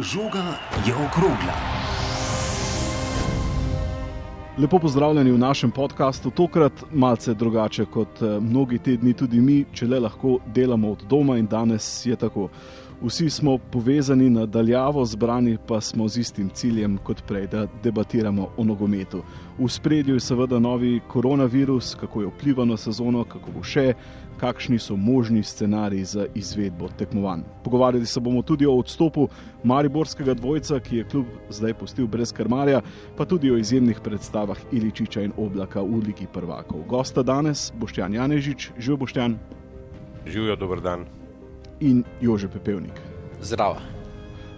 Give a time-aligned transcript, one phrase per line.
[0.00, 0.54] Žoga
[0.86, 1.54] je okrogla.
[4.58, 9.86] Lepo pozdravljeni v našem podkastu, tokrat malce drugače kot eh, mnogi tedni, tudi mi, če
[9.86, 12.46] le lahko delamo od doma in danes je tako.
[13.02, 18.64] Vsi smo povezani nadaljavo, zbrani pa smo z istim ciljem kot prej, da debatiramo o
[18.64, 19.22] nogometu.
[19.58, 23.92] V spredju je seveda novi koronavirus, kako je vplival na sezono, kako bo še,
[24.40, 27.44] kakšni so možni scenariji za izvedbo tekmovanj.
[27.64, 29.28] Pogovarjali se bomo tudi o odstopu
[29.62, 32.80] Mariborskega dvojca, ki je klub zdaj pustil brez krmarja,
[33.16, 36.82] pa tudi o izjemnih predstavah Iličiča in Oblaka v Ligi prvakov.
[36.88, 39.38] Gosta danes Boštjan Janežič, živijo Boštjan.
[40.26, 41.06] Živijo, dober dan.
[41.80, 42.92] In Jože Pepevnik.
[43.40, 43.76] Zdravo.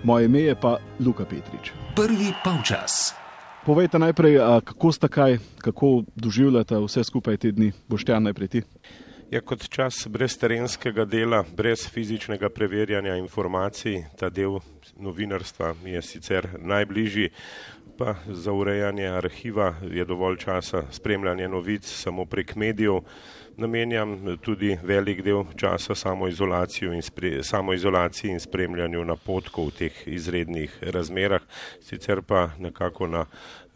[0.05, 1.73] Moje ime je pa Luka Petrič.
[1.97, 3.13] Prvi polčas.
[3.67, 8.63] Povejte najprej, kako sta kaj, kako doživljate vse skupaj te dni, Boštjan, najprej ti.
[9.31, 14.57] Ja, kot čas brez terenskega dela, brez fizičnega preverjanja informacij, ta del
[14.97, 17.29] novinarstva mi je sicer najbližji,
[18.01, 23.05] pa za urejanje arhiva je dovolj časa spremljanje novic samo prek medijev.
[23.61, 30.79] Namenjam tudi velik del časa samoizolaciji in, spre, samoizolaciji in spremljanju napotkov v teh izrednih
[30.95, 31.45] razmerah,
[31.85, 33.27] sicer pa nekako na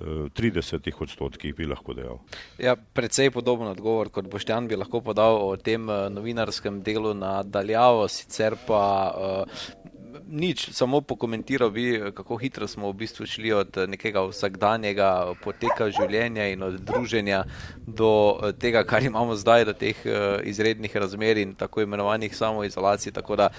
[0.01, 2.19] 30 odstotkih bi lahko dejal.
[2.59, 7.43] Ja, predvsej podoben odgovor, kot Boštjan bi lahko podal o tem eh, novinarskem delu na
[7.43, 9.45] daljavo, sicer pa
[10.29, 16.49] nič, samo pokomentiral bi, kako hitro smo v bistvu šli od nekega vsakdanjega poteka življenja
[16.53, 17.45] in od druženja
[17.87, 23.37] do tega, kar imamo zdaj, do teh uh, izrednih razmer in tako imenovanih samoizolacij, tako
[23.37, 23.51] da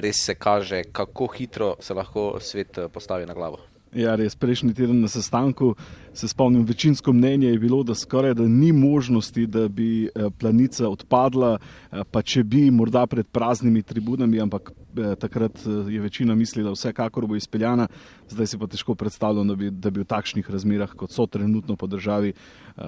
[0.00, 3.70] res se kaže, kako hitro se lahko svet postavi na glavo.
[3.90, 5.74] Ja, res prejšnji teden na sestanku
[6.14, 10.88] se spomnim, večinsko mnenje je bilo, da skoraj da ni možnosti, da bi eh, planica
[10.88, 14.79] odpadla, eh, pa če bi morda pred praznimi tribunami, ampak eh,
[15.20, 17.88] takrat je večina mislila, da vsekakor bo izpeljana.
[18.28, 21.76] Zdaj si pa težko predstavljam, da bi, da bi v takšnih razmerah, kot so trenutno
[21.76, 22.32] po državi,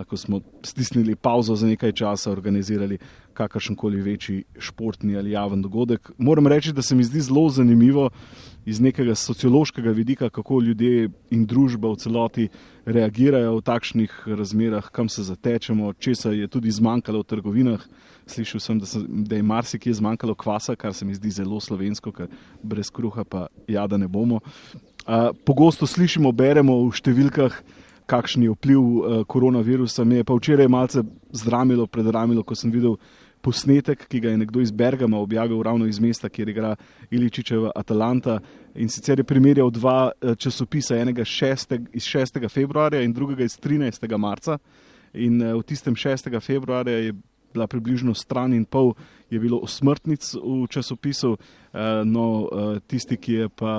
[0.08, 2.98] ko smo stisnili pauzo za nekaj časa, organizirali
[3.32, 6.10] kakršen koli večji športni ali javen dogodek.
[6.18, 8.10] Moram reči, da se mi zdi zelo zanimivo
[8.64, 12.48] iz nekega sociološkega vidika, kako ljudje in družba v celoti
[12.84, 17.86] reagirajo v takšnih razmerah, kam se zatečemo, česa je tudi zmanjkalo v trgovinah.
[18.26, 22.12] Slišal sem, da, sem, da je marsikje zmanjkalo kvasa, kar se mi zdi zelo slovensko,
[22.12, 22.30] ker
[22.62, 24.40] brez kruha pa jada ne bomo.
[25.02, 27.56] Uh, pogosto slišimo, beremo v številkah,
[28.06, 30.06] kakšen je vpliv uh, koronavirusa.
[30.06, 31.02] Me je pa včeraj malce
[31.34, 32.98] zdramilo, predramilo, ko sem videl
[33.42, 36.76] posnetek, ki ga je nekdo iz Bergama objavil ravno iz mesta, kjer igra
[37.10, 38.38] Iličičeva Atalanta.
[38.74, 42.38] In sicer je primerjal dva eh, časopisa, enega šesteg, iz 6.
[42.48, 44.06] februarja in drugega iz 13.
[44.18, 44.58] marca.
[45.14, 46.30] In eh, v tistem 6.
[46.40, 47.14] februarja je
[47.52, 48.94] bila približno stran in pol,
[49.30, 52.48] je bilo osmrtnic v časopisu, eh, no
[52.86, 53.74] tisti, ki je pa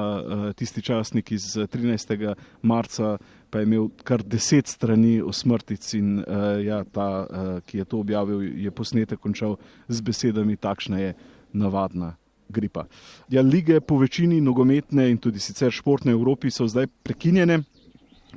[0.55, 2.35] tisti časnik iz 13.
[2.61, 3.17] marca
[3.49, 6.23] pa je imel kar deset strani o smrtici in
[6.65, 7.27] ja, ta,
[7.65, 11.13] ki je to objavil, je posnetek končal z besedami: takšna je
[11.53, 12.15] navadna.
[12.49, 12.85] Gripa.
[13.29, 17.63] Ja, lige po večini nogometne in tudi sicer športne Evropi so zdaj prekinjene,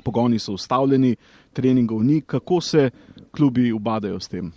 [0.05, 1.17] pogoni so ustavljeni,
[1.53, 2.21] treningov ni.
[2.21, 2.91] Kako se
[3.31, 4.53] klubi ubadajo s tem?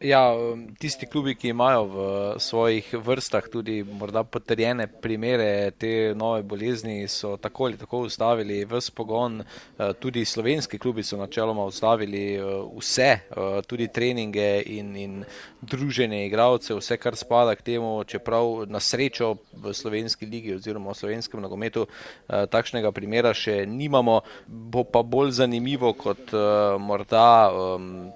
[0.00, 1.96] Ja, um, tisti klubi, ki imajo v
[2.42, 8.92] svojih vrstah tudi morda potrjene primere te nove bolezni, so tako ali tako ustavili vse
[8.94, 9.40] pogon.
[9.40, 15.24] Uh, tudi slovenski klubi so načeloma ustavili uh, vse, uh, tudi treninge in, in
[15.62, 20.94] druženje igralcev, vse, kar spada k temu, čeprav na srečo v slovenski ligi oziroma v
[20.94, 21.86] slovenskem nogometu
[22.28, 24.20] takšnega primera še nimamo.
[24.46, 26.34] Bo pa bolj zanimivo kot
[26.80, 27.50] morda,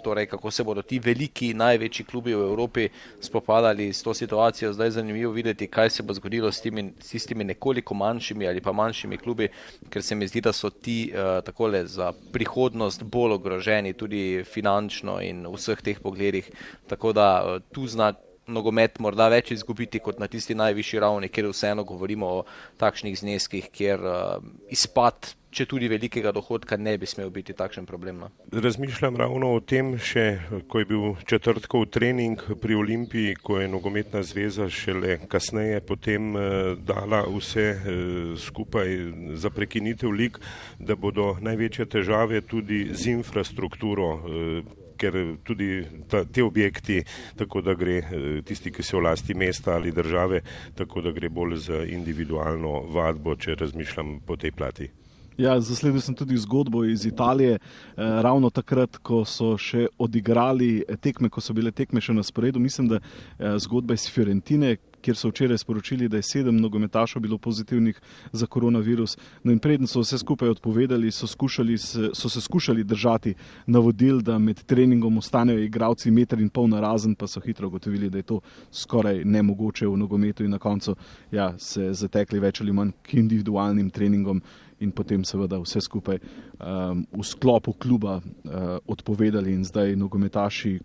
[0.05, 2.89] torej kako se bodo ti veliki naj največji klubi v Evropi
[3.21, 4.73] spopadali s to situacijo.
[4.73, 8.61] Zdaj je zanimivo videti, kaj se bo zgodilo s temi, s tistimi nekoliko manjšimi ali
[8.61, 9.49] pa manjšimi klubi,
[9.91, 15.21] ker se mi zdi, da so ti uh, takole za prihodnost bolj ogroženi, tudi finančno
[15.23, 16.51] in v vseh teh pogledih.
[16.89, 18.13] Tako da uh, tu zna
[18.49, 22.45] nogomet morda več izgubiti kot na tisti najvišji ravni, kjer vseeno govorimo o
[22.81, 28.21] takšnih zneskih, kjer uh, izpad če tudi velikega dohodka ne bi smel biti takšen problem.
[28.23, 28.29] No.
[28.53, 30.27] Razmišljam ravno o tem še,
[30.69, 36.75] ko je bil četrtkov trening pri Olimpiji, ko je nogometna zveza šele kasneje potem eh,
[36.85, 38.03] dala vse eh,
[38.39, 38.99] skupaj
[39.41, 40.39] za prekinitev lig,
[40.79, 44.13] da bodo največje težave tudi z infrastrukturo.
[44.19, 47.01] Eh, ker tudi ta, te objekti,
[47.39, 48.01] tako da gre
[48.47, 50.43] tisti, ki so v lasti mesta ali države,
[50.79, 54.91] tako da gre bolj za individualno vadbo, če razmišljam po tej plati.
[55.39, 57.61] Ja, zasledil sem tudi zgodbo iz Italije, eh,
[57.97, 62.59] ravno takrat, ko so še odigrali tekme, ko so bile tekme še na sporedu.
[62.59, 67.39] Mislim, da eh, zgodba iz Fiorentine, kjer so včeraj sporočili, da je sedem nogometašov bilo
[67.39, 68.01] pozitivnih
[68.33, 69.17] za koronavirus.
[69.45, 73.35] No in preden so vse skupaj odpovedali, so, se, so se skušali držati
[73.67, 78.11] navodil, da med treningom ostanejo igravci meter in pol na razen, pa so hitro ugotovili,
[78.11, 78.41] da je to
[78.71, 80.97] skoraj nemogoče v nogometu in na koncu
[81.31, 84.43] ja, se zatekli več ali manj k individualnim treningom.
[84.81, 90.79] In potem, seveda, vse skupaj um, v sklopu kluba uh, odpovedali, in zdaj nogometaši,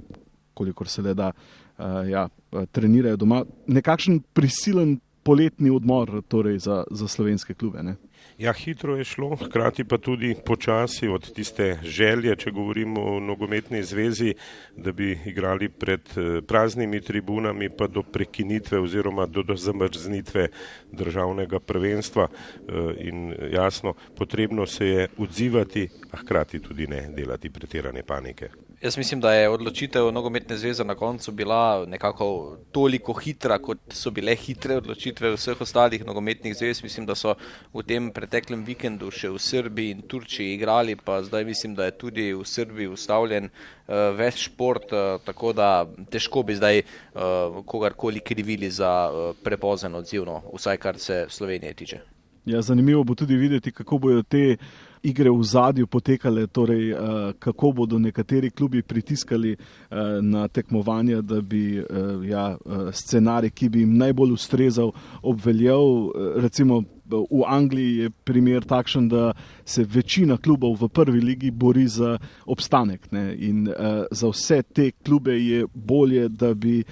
[0.54, 2.28] kolikor se le da, uh, ja,
[2.72, 3.44] trenirajo doma.
[3.68, 7.84] Nekakšen prisilen poletni odmor torej za, za slovenske klube.
[7.84, 7.96] Ne?
[8.38, 13.84] Ja, hitro je šlo, hkrati pa tudi počasi od tiste želje, če govorimo o nogometni
[13.84, 14.34] zvezi,
[14.78, 20.48] da bi igrali pred eh, praznimi tribunami, pa do prekinitve oziroma do, do zamrznitve
[20.92, 22.28] državnega prvenstva.
[22.28, 28.50] Eh, in jasno, potrebno se je odzivati, a hkrati tudi ne delati pretirane panike.
[28.84, 34.12] Jaz mislim, da je odločitev nogometne zveze na koncu bila nekako toliko hitra, kot so
[34.12, 36.84] bile hitre odločitve vseh ostalih nogometnih zvez.
[36.84, 37.36] Mislim, da so
[37.74, 41.98] v tem preteklem vikendu še v Srbiji in Turčiji igrali, pa zdaj mislim, da je
[41.98, 48.20] tudi v Srbiji ustavljen uh, več šport, uh, tako da težko bi zdaj uh, kogarkoli
[48.20, 52.02] krivili za uh, prepozen odziv, no, vsaj kar se Slovenije tiče.
[52.46, 54.58] Ja, zanimivo bo tudi videti, kako bodo te
[55.04, 57.00] igre v zadju potekale, torej uh,
[57.40, 62.58] kako bodo nekateri klubi pritiskali uh, na tekmovanja, da bi uh, ja,
[62.92, 64.92] scenarij, ki bi jim najbolj ustrezal,
[65.22, 66.12] obveljal.
[66.36, 69.34] Recimo v Angliji je primer takšen, da
[69.66, 73.12] se večina klubov v prvi ligi bori za obstanek.
[73.12, 73.36] Ne?
[73.36, 76.84] In uh, za vse te klube je bolje, da bi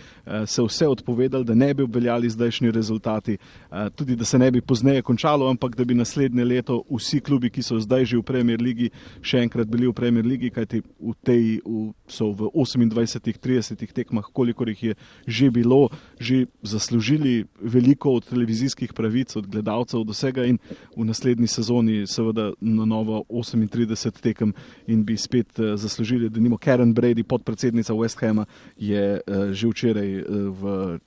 [0.46, 3.38] se vse odpovedali, da ne bi obveljali zdajšnji rezultati,
[3.72, 7.50] uh, tudi da se ne bi pozneje končalo, ampak da bi naslednje leto vsi klubi,
[7.50, 8.90] ki so zdaj že v Premier Ligi,
[9.22, 14.70] še enkrat bili v Premier Ligi, kajti v tej v, so v 28-30 tekmah, kolikor
[14.70, 14.96] jih je
[15.28, 15.90] že bilo,
[16.20, 20.58] že zaslužili veliko od televizijskih pravic, od gledalcev do vsega in
[20.96, 24.54] v naslednji sezoni seveda na novo 38 tekem
[24.88, 28.46] in bi spet uh, zaslužili, da nimo Karen Brady, podpredsednica West Hama,
[28.78, 29.22] je
[29.52, 31.00] že včeraj uh, v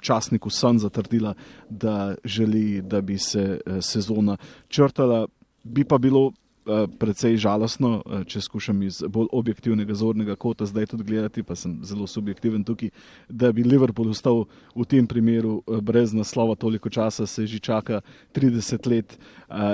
[0.00, 1.34] časniku Sun zatrdila,
[1.70, 4.36] da želi, da bi se uh, sezona
[4.68, 5.26] črtala.
[5.64, 6.32] Bi pa bilo
[6.68, 11.54] Eh, precej žalostno, eh, če skušam iz bolj objektivnega zornega kota zdaj tudi gledati, pa
[11.56, 12.90] sem zelo subjektiven tukaj,
[13.28, 14.44] da bi Liverpool ostal
[14.76, 18.00] v tem primeru eh, brez naslova toliko časa, se že čaka
[18.34, 19.18] 30 let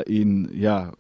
[0.07, 0.93] in ja,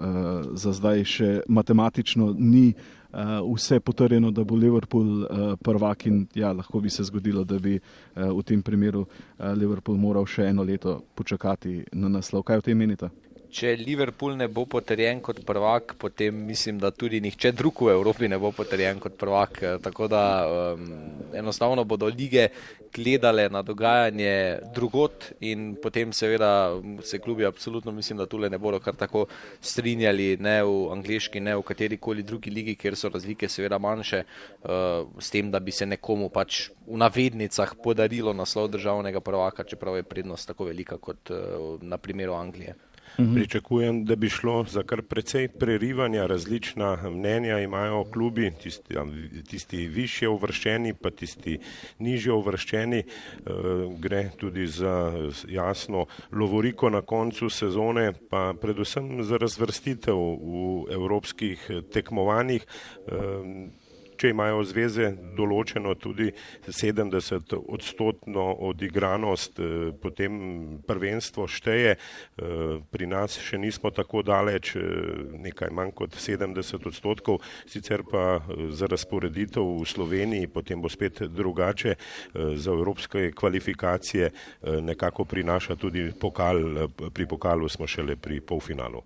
[0.55, 2.75] za zdaj še matematično ni.
[3.15, 5.29] Uh, vse potrjeno, da bo Liverpool uh,
[5.63, 9.97] prvak in ja, lahko bi se zgodilo, da bi uh, v tem primeru uh, Liverpool
[9.97, 12.43] moral še eno leto počakati na naslov.
[12.43, 13.13] Kaj o tem menite?
[13.55, 18.29] Če Liverpool ne bo potrjen kot prvak, potem mislim, da tudi nihče drug v Evropi
[18.29, 19.61] ne bo potrjen kot prvak.
[19.85, 20.89] Tako da um,
[21.35, 22.49] enostavno bodo lige
[22.95, 26.51] gledale na dogajanje drugot in potem seveda
[27.03, 29.27] se klubi absolutno mislim, da tule ne bodo kar tako
[29.61, 34.25] strinjali ne v angliški, ne v kateri koli drugi ligi, kjer so razlike seveda manjše,
[34.25, 39.99] uh, s tem, da bi se nekomu pač v navednicah podarilo naslov državnega prvaka, čeprav
[39.99, 42.75] je prednost tako velika kot uh, na primeru Anglije.
[43.19, 43.35] -hmm.
[43.35, 48.95] Pričakujem, da bi šlo za kar precej prerivanja, različna mnenja imajo klubi, tisti,
[49.51, 51.59] tisti više uvrščeni, pa tisti
[51.99, 52.99] nižje uvrščeni.
[52.99, 53.05] E,
[53.99, 55.13] gre tudi za
[55.49, 62.67] jasno lovoriko na koncu sezone, pa predvsem za razvrstitev v evropskih tekmovanjih.
[63.07, 63.84] E,
[64.17, 66.31] če imajo zveze določeno tudi
[66.67, 71.97] 70 odstotno odigranost, eh, potem prvenstvo šteje.
[71.97, 74.81] Eh, pri nas še nismo tako daleč, eh,
[75.45, 78.41] nekaj manj kot 70 odstotkov, sicer pa
[78.71, 81.95] za razporeditev v Sloveniji potem bo spet drugače.
[82.35, 84.31] Za evropske kvalifikacije
[84.83, 89.03] nekako prinaša tudi pokal, pri pokalu smo šele pri polfinalu.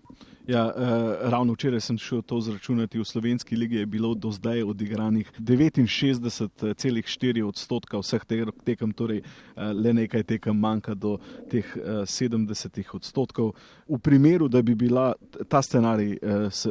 [0.48, 2.98] Ja, eh, ravno včeraj sem šel to zračunati.
[2.98, 8.24] V slovenski ligi je bilo do zdaj odigranih 69,4 odstotka vseh
[8.64, 11.18] tekem, torej eh, le nekaj tekem manjka do
[11.50, 13.52] teh eh, 70 odstotkov.
[13.88, 15.12] V primeru, da bi bila
[15.48, 16.18] ta scenarij, eh,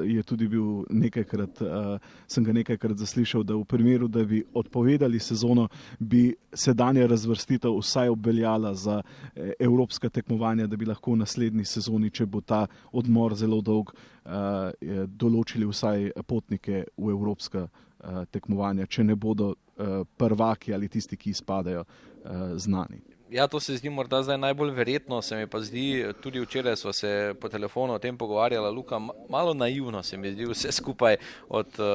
[0.05, 5.19] je tudi bil nekajkrat, eh, sem ga nekajkrat zaslišal, da v primeru, da bi odpovedali
[5.19, 5.67] sezono,
[5.99, 9.01] bi sedanja razvrstitev vsaj obveljala za
[9.35, 13.91] eh, evropska tekmovanja, da bi lahko v naslednji sezoni, če bo ta odmor zelo dolg,
[13.91, 14.71] uh,
[15.07, 21.35] določili vsaj potnike v evropska uh, tekmovanja, če ne bodo uh, prvaki ali tisti, ki
[21.35, 23.03] izpadajo, uh, znani.
[23.29, 26.93] Ja, to se zdi morda zdaj najbolj verjetno, se mi pa zdi, tudi včeraj smo
[26.93, 31.17] se po telefonu o tem pogovarjali, Luka, malo naivno se mi zdi vse skupaj
[31.49, 31.87] od uh,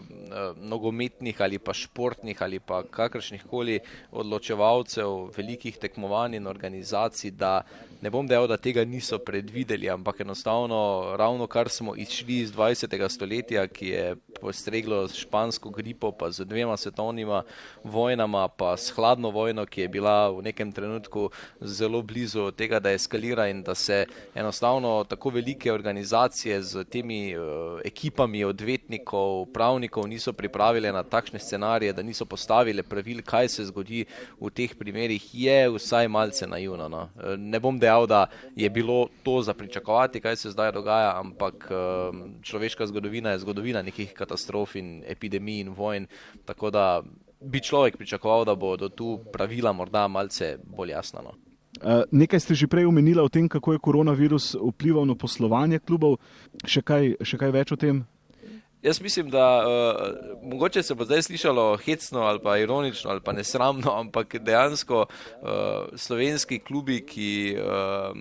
[0.00, 7.60] uh, nogometnih ali pa športnih ali pa kakršnih koli odločevalcev velikih tekmovanj in organizacij, da
[8.02, 13.08] ne bom dejal, da tega niso predvideli, ampak enostavno ravno kar smo izšli iz 20.
[13.08, 17.42] stoletja, ki je postreglo s špansko gripo, pa z dvema svetovnima
[17.84, 21.30] vojnama, pa s hladno vojno, ki je bila v nekem trenutku
[21.60, 27.80] zelo blizu tega, da eskalira in da se enostavno tako velike organizacije z temi uh,
[27.84, 34.04] ekipami odvetnikov, pravnikov niso pripravile na takšne scenarije, da niso postavile pravil, kaj se zgodi
[34.40, 36.88] v teh primerih, je vsaj malce naivno.
[36.88, 37.08] No.
[37.18, 41.70] Eh, ne bom dejal, da je bilo to za pričakovati, kaj se zdaj dogaja, ampak
[41.70, 46.06] uh, človeška zgodovina je zgodovina nekih katastrof in epidemij in vojn.
[46.44, 47.02] Tako da
[47.40, 51.22] bi človek pričakoval, da bodo tu pravila morda malce bolj jasna.
[51.22, 51.32] No.
[51.80, 56.18] Uh, nekaj ste že prej omenili o tem, kako je koronavirus vplival na poslovanje klubov.
[56.66, 58.04] Še kaj, še kaj več o tem?
[58.82, 63.32] Jaz mislim, da uh, mogoče se bo zdaj slišalo hecno ali pa ironično ali pa
[63.32, 65.48] nesramno, ampak dejansko uh,
[65.96, 68.16] slovenski klubi, ki uh,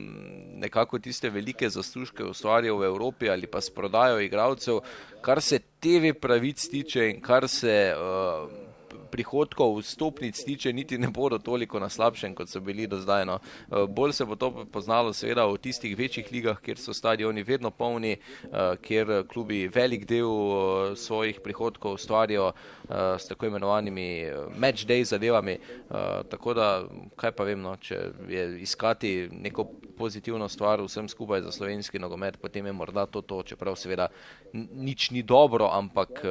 [0.56, 4.80] nekako tiste velike zaslužke ustvarjajo v Evropi ali pa s prodajo igralcev,
[5.22, 7.96] kar se TV pravic tiče in kar se.
[7.96, 8.69] Uh,
[9.12, 13.26] prihodkov, vstopnic tiče, niti ne bodo toliko na slabšem, kot so bili do zdaj.
[13.26, 13.40] No.
[13.72, 17.72] Eh, bolj se bo to poznalo, seveda, v tistih večjih ligah, kjer so stadioni vedno
[17.72, 22.52] polni, eh, kjer klubi velik del eh, svojih prihodkov ustvarijo
[22.90, 24.26] s tako imenovanimi
[24.58, 25.58] match day zadevami.
[26.30, 26.68] Tako da,
[27.16, 28.00] kaj pa vem, no, če
[28.30, 33.44] je iskati neko pozitivno stvar vsem skupaj za slovenski nogomet, potem je morda to to,
[33.44, 34.08] čeprav seveda
[34.54, 36.24] nič ni dobro, ampak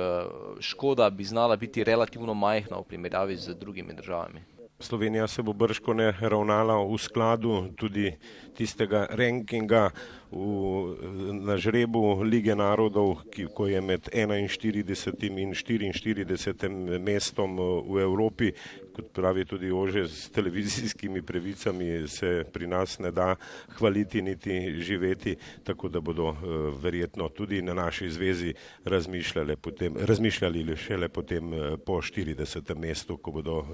[0.60, 4.40] škoda bi znala biti relativno majhna v primerjavi z drugimi državami.
[4.80, 8.12] Slovenija se bo brško ne ravnala v skladu tudi
[8.54, 9.90] tistega rankinga
[10.30, 15.38] v, na žrebu lige narodov, ki, ko je med 41.
[15.38, 16.98] in 44.
[17.00, 17.56] mestom
[17.88, 18.52] v Evropi,
[18.92, 23.36] kot pravi tudi Ože, s televizijskimi previcami se pri nas ne da
[23.78, 26.36] hvaliti niti živeti, tako da bodo uh,
[26.82, 28.54] verjetno tudi na naši zvezi
[28.84, 32.76] razmišljali, potem, razmišljali šele potem uh, po 40.
[32.76, 33.64] mestu, ko bodo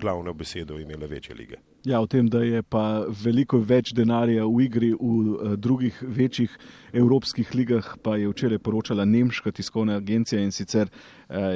[0.00, 1.56] glavno besedo imele večje lige.
[1.84, 6.58] Ja, o tem, da je pa veliko več denarja v igri v drugih večjih
[6.92, 10.88] evropskih ligah, pa je včeraj poročala nemška tiskovna agencija in sicer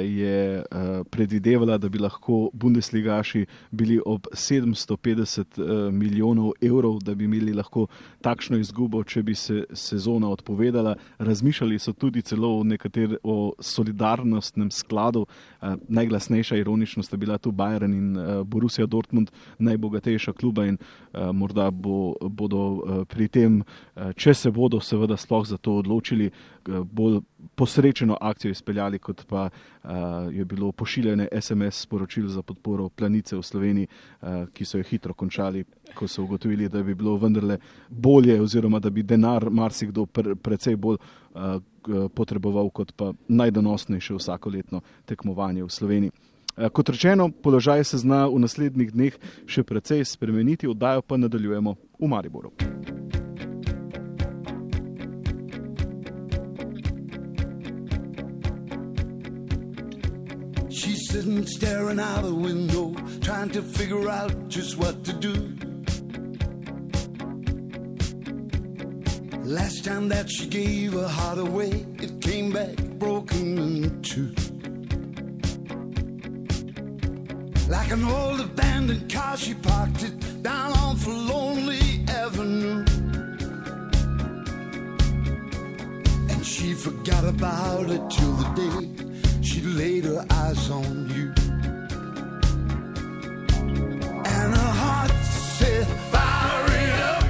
[0.03, 7.25] je uh, predvidevala, da bi lahko Bundesligaši bili ob 750 uh, milijonov evrov, da bi
[7.25, 7.87] imeli lahko
[8.21, 10.95] takšno izgubo, če bi se sezona odpovedala.
[11.19, 13.17] Razmišljali so tudi celo o nekaterem
[13.59, 15.25] solidarnostnem skladu.
[15.87, 20.77] Najglasnejša ironičnost je bila tu Bayern in Borussia Dortmund, najbogatejši najboljša kluba in
[21.33, 23.63] morda bo, bodo pri tem,
[24.15, 26.31] če se bodo seveda sploh za to odločili,
[26.67, 27.19] bolj
[27.55, 29.89] posrečeno akcijo izpeljali, kot pa uh,
[30.31, 35.13] je bilo pošiljene SMS sporočil za podporo planice v Sloveniji, uh, ki so jo hitro
[35.13, 35.63] končali,
[35.95, 37.57] ko so ugotovili, da bi bilo vendarle
[37.89, 41.61] bolje oziroma da bi denar marsikdo pre, precej bolj uh,
[42.15, 46.11] potreboval kot pa najdonosnejše vsakoletno tekmovanje v Sloveniji.
[46.57, 49.15] Eh, kot rečeno, položaj se zna v naslednjih dneh
[49.47, 52.51] še precej spremeniti, oddajo pa nadaljujemo v Mariboru.
[61.11, 65.33] Sitting staring out the window, trying to figure out just what to do.
[69.43, 74.31] Last time that she gave her heart away, it came back broken in two.
[77.67, 80.95] Like an old abandoned car, she parked it down on
[81.27, 82.85] Lonely Avenue.
[86.31, 89.10] And she forgot about it till the day
[89.51, 91.27] she laid her eyes on you.
[94.37, 95.11] And her heart
[95.57, 97.25] said, Fire it up.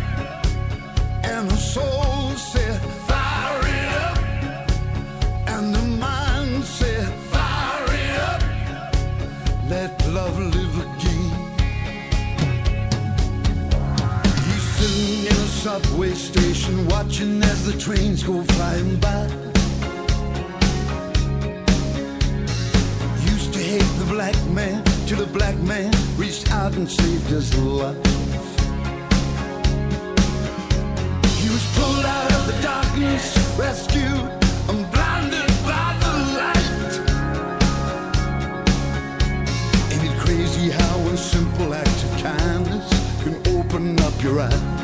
[1.24, 4.18] And her soul said, Fire it up.
[5.54, 8.42] And the mind said, Fire it up.
[9.68, 11.30] Let love live again.
[14.46, 19.51] He's sitting in a subway station, watching as the trains go flying by.
[24.12, 27.96] Black man, till the black man reached out and saved his life.
[31.40, 33.26] He was pulled out of the darkness,
[33.58, 34.28] rescued
[34.70, 36.94] and blinded by the light.
[39.92, 43.02] Ain't it crazy how a simple act of kindness
[44.22, 44.81] together,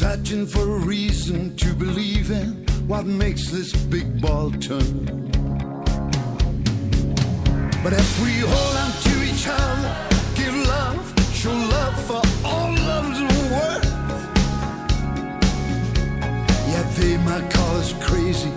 [0.00, 5.04] Searching for a reason to believe in what makes this big ball turn.
[7.84, 9.94] But if we hold on to each other,
[10.34, 11.04] give love,
[11.34, 13.20] show love for all love's
[13.52, 13.84] worth.
[16.70, 18.50] Yeah, they might call us crazy,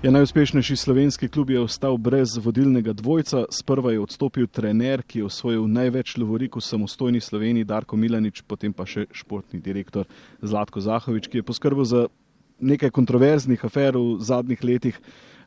[0.00, 3.42] Ja, najuspešnejši slovenski klub je ostal brez vodilnega dvojca.
[3.52, 8.72] Sprva je odstopil trener, ki je osvojil največ lovorik v samostojni Sloveniji, Darko Milanič, potem
[8.72, 10.08] pa še športni direktor
[10.40, 12.06] Zlatko Zahovič, ki je poskrbel za
[12.64, 14.96] nekaj kontroverznih afer v zadnjih letih.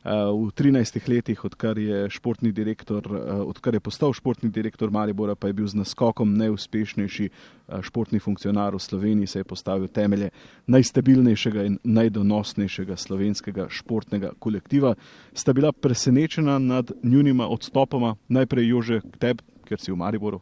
[0.04, 2.08] V 13 letih, odkar je,
[2.52, 7.80] direktor, eh, odkar je postal športni direktor Maribora, pa je bil z naskokom najuspešnejši eh,
[7.80, 10.28] športni funkcionar v Sloveniji, se je postavil temelje
[10.66, 14.94] najstabilnejšega in najdonosnejšega slovenskega športnega kolektiva.
[15.32, 20.40] Sta bila presenečena nad njunima odstopoma, najprej Jože k tebi, ker si v Mariboru.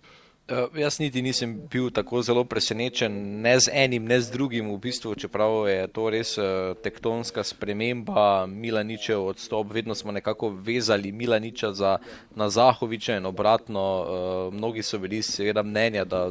[0.50, 4.78] Uh, jaz niti nisem bil tako zelo presenečen, ne z enim, ne z drugim, v
[4.82, 9.70] bistvu, čeprav je to res uh, tektonska sprememba, Milaničev odstop.
[9.70, 11.98] Vedno smo nekako vezali Milaniča za,
[12.34, 13.84] na Zahoviča in obratno.
[14.02, 16.26] Uh, mnogi so bili seveda mnenja, da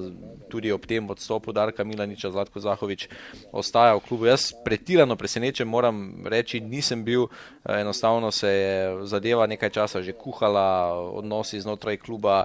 [0.51, 3.07] tudi ob tem odstopu Darka Milaniča Zlatko Zahovič
[3.51, 4.27] ostaja v klubu.
[4.27, 7.29] Jaz pretirano presenečen moram reči, nisem bil,
[7.63, 12.43] enostavno se je zadeva nekaj časa že kuhala, odnosi znotraj kluba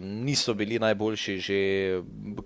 [0.00, 1.58] niso bili najboljši že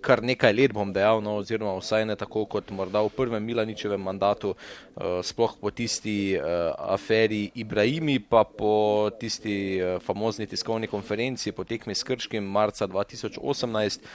[0.00, 4.00] kar nekaj let, bom dejal, no, oziroma vsaj ne tako kot morda v prvem Milaničevem
[4.02, 11.52] mandatu, uh, sploh po tisti uh, aferi Ibrahimi, pa po tisti uh, famozni tiskovni konferenci
[11.52, 14.06] po tekmi s Krškim marca 2018.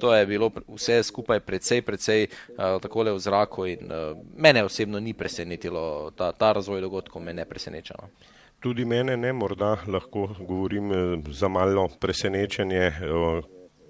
[0.00, 5.00] To je bilo vse skupaj precej, precej uh, takole v zraku in uh, mene osebno
[5.00, 7.94] ni presenetilo, ta, ta razvoj dogodkov me ne preseneča.
[8.00, 8.10] No.
[8.60, 10.92] Tudi mene ne, morda lahko govorim
[11.32, 12.92] za malo presenečenje,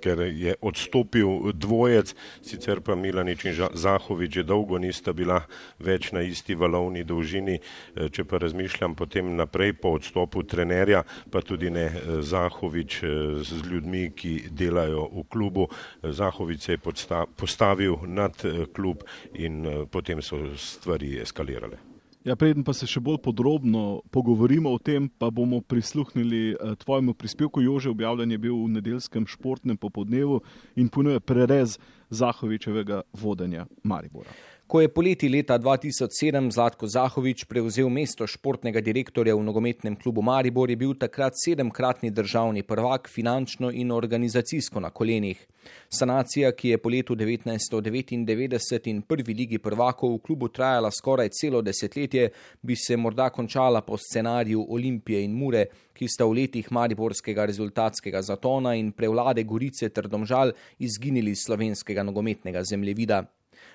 [0.00, 5.42] ker je odstopil dvojec, sicer pa Milanič in Zahovič že dolgo nista bila
[5.78, 7.58] več na isti valovni dolžini.
[7.60, 13.10] Eh, Če pa razmišljam potem naprej po odstopu trenerja, pa tudi ne eh, Zahovič eh,
[13.44, 15.68] z ljudmi, ki delajo v klubu.
[16.02, 18.34] Zahovič se je podsta- postavil nad
[18.72, 21.89] klub in potem so stvari eskalirale.
[22.20, 27.14] Ja, preden pa se še bolj podrobno pogovorimo o tem, pa bomo prisluhnili eh, tvojemu
[27.16, 27.62] prispevku.
[27.64, 30.42] Jože objavljen je bil v nedeljskem športnem popodnevu
[30.76, 31.78] in ponuja prerez
[32.12, 34.36] Zahovičevega vodenja Maribora.
[34.70, 40.70] Ko je poleti leta 2007 Zlatko Zahovič prevzel mesto športnega direktorja v nogometnem klubu Maribor,
[40.70, 45.40] je bil takrat sedemkratni državni prvak, finančno in organizacijsko na kolenih.
[45.88, 51.62] Sanacija, ki je po letu 1999 in prvi ligi prvakov v klubu trajala skoraj celo
[51.66, 52.30] desetletje,
[52.62, 55.64] bi se morda končala po scenariju Olimpije in Mure,
[55.98, 62.06] ki sta v letih mariborskega rezultatskega zatona in prevlade Gorice ter Domžal izginili iz slovenskega
[62.06, 63.24] nogometnega zemljevida.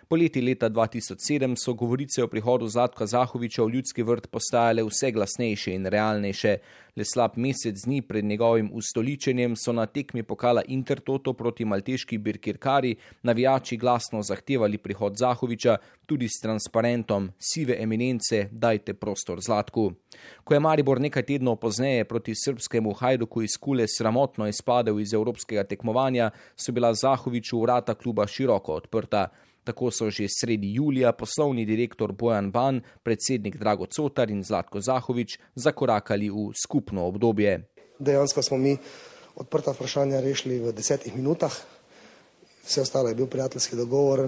[0.07, 5.71] Poleti leta 2007 so govorice o prihodu Zlatka Zahoviča v ljudski vrt postajale vse glasnejše
[5.73, 6.57] in realnejše.
[6.95, 12.95] Le slab mesec dni pred njegovim ustoličenjem so na tekmi pokala Intertoto proti malteški Birkirkari
[13.23, 19.91] navijači glasno zahtevali prihod Zahoviča tudi s transparentom Sive eminence, dajte prostor Zlatku.
[20.43, 25.63] Ko je Maribor nekaj tednov pozneje proti srpskemu Hajduku iz Kule sramotno izpadel iz evropskega
[25.63, 29.27] tekmovanja, so bila Zahoviču vrata kluba široko odprta.
[29.65, 35.39] Tako so že sredi julija poslovni direktor Bojan Ban, predsednik Drago Cotar in Zlatko Zahovič
[35.55, 37.65] zakorakali v skupno obdobje.
[37.99, 38.77] Dejansko smo mi
[39.35, 41.51] odprta vprašanja rešili v desetih minutah.
[42.65, 44.27] Vse ostalo je bil prijateljski dogovor,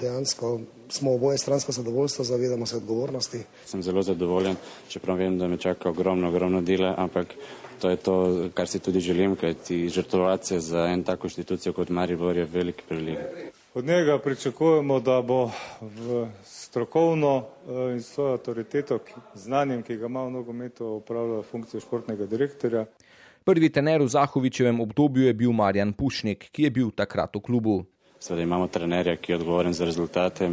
[0.00, 3.38] dejansko smo oboje stransko zadovoljstvo, zavedamo se odgovornosti.
[3.66, 4.56] Sem zelo zadovoljen,
[4.88, 7.34] čeprav vem, da me čaka ogromno, ogromno dela, ampak
[7.80, 11.72] to je to, kar si tudi želim, ker ti žrtvovati se za en tako inštitucijo
[11.72, 13.18] kot Maribor je velik prilik.
[13.74, 18.98] Od njega pričakujemo, da bo v strokovno eh, in svojo avtoriteto,
[19.34, 22.84] znanjem, ki ga ima v nogometu, upravljal funkcijo športnega direktorja.
[23.44, 27.84] Prvi trener v Zahovičevem obdobju je bil Marjan Pušnik, ki je bil takrat v klubu.
[28.20, 30.50] Seveda imamo trenerja, ki je odgovoren za rezultate,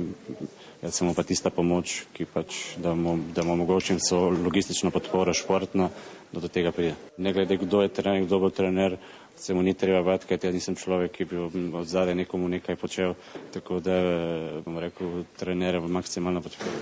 [0.81, 5.33] jaz sem pa tista pomoč, ki pač, da mu, da mu omogočim so logistično podporo
[5.33, 5.91] športno,
[6.31, 6.95] da do tega pride.
[7.17, 8.97] Ne glede, kdo je trener, kdo bo trener,
[9.39, 11.37] se mu ni treba bati, kajti jaz nisem človek, ki bi
[11.73, 13.13] od zadaj nekomu nekaj počel,
[13.53, 13.99] tako da
[14.65, 16.81] bom rekel, trenere bo maksimalno podporil.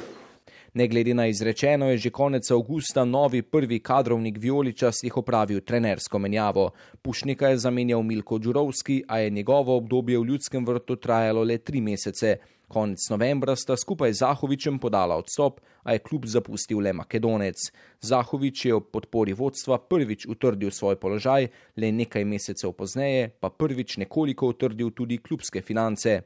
[0.74, 6.70] Ne glede na izrečeno, je že konec avgusta novi prvi kadrovnik Violičastih opravil trenersko menjavo.
[7.02, 11.82] Pušnika je zamenjal Milko Đurovski, a je njegovo obdobje v ljudskem vrtu trajalo le tri
[11.82, 12.38] mesece.
[12.68, 17.56] Konec novembra sta skupaj z Zahovičem podala odstop, a je klub zapustil le Makedonec.
[18.04, 21.48] Zahovič je ob podpori vodstva prvič utrdil svoj položaj,
[21.80, 26.18] le nekaj mesecev pozneje pa prvič nekoliko utrdil tudi klubske finance.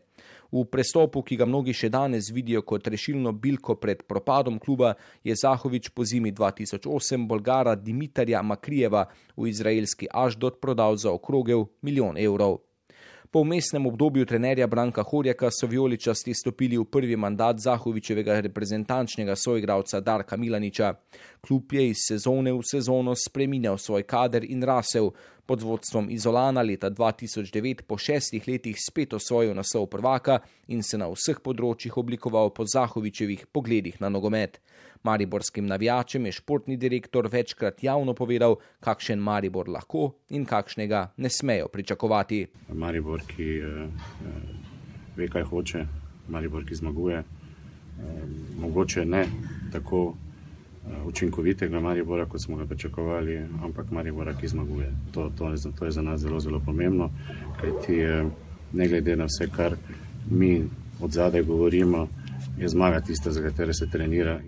[0.50, 5.38] V prestopu, ki ga mnogi še danes vidijo kot rešilno bilko pred propadom kluba, je
[5.38, 9.06] Zahovič po zimi 2008 Bolgara Dimitarja Makrijeva
[9.38, 12.64] v izraelski Aždot prodal za okrogel milijon evrov.
[13.34, 20.00] Po umestnem obdobju trenerja Branka Horjaka so vijoličasti stopili v prvi mandat Zahovičevega reprezentančnega soigralca
[20.00, 20.94] Darka Milaniča.
[21.42, 25.14] Klub je iz sezone v sezono spreminjal svoj kader in rasel.
[25.46, 31.08] Pod vodstvom Izolana leta 2009 po šestih letih spet osvojil naslov prvaka in se na
[31.08, 34.60] vseh področjih oblikoval po Zahovičevih pogledih na nogomet.
[35.04, 41.68] Mariborskim navijačem je športni direktor večkrat javno povedal, kakšen Maribor lahko in kakšnega ne smejo
[41.68, 42.46] pričakovati.
[42.74, 44.62] Maribor, ki eh, eh,
[45.16, 45.86] ve, kaj hoče,
[46.28, 47.24] Maribor, ki zmaguje, eh,
[48.60, 49.26] mogoče ne
[49.72, 54.94] tako eh, učinkovitega Maribora, kot smo ga pričakovali, ampak Maribora, ki zmaguje.
[55.12, 57.12] To, to, je, to je za nas zelo, zelo pomembno,
[57.62, 58.26] kajti eh,
[58.74, 59.76] ne glede na vse, kar
[60.30, 60.64] mi
[61.02, 62.08] od zadaj govorimo,
[62.58, 64.40] je zmaga tista, za katero se trenira.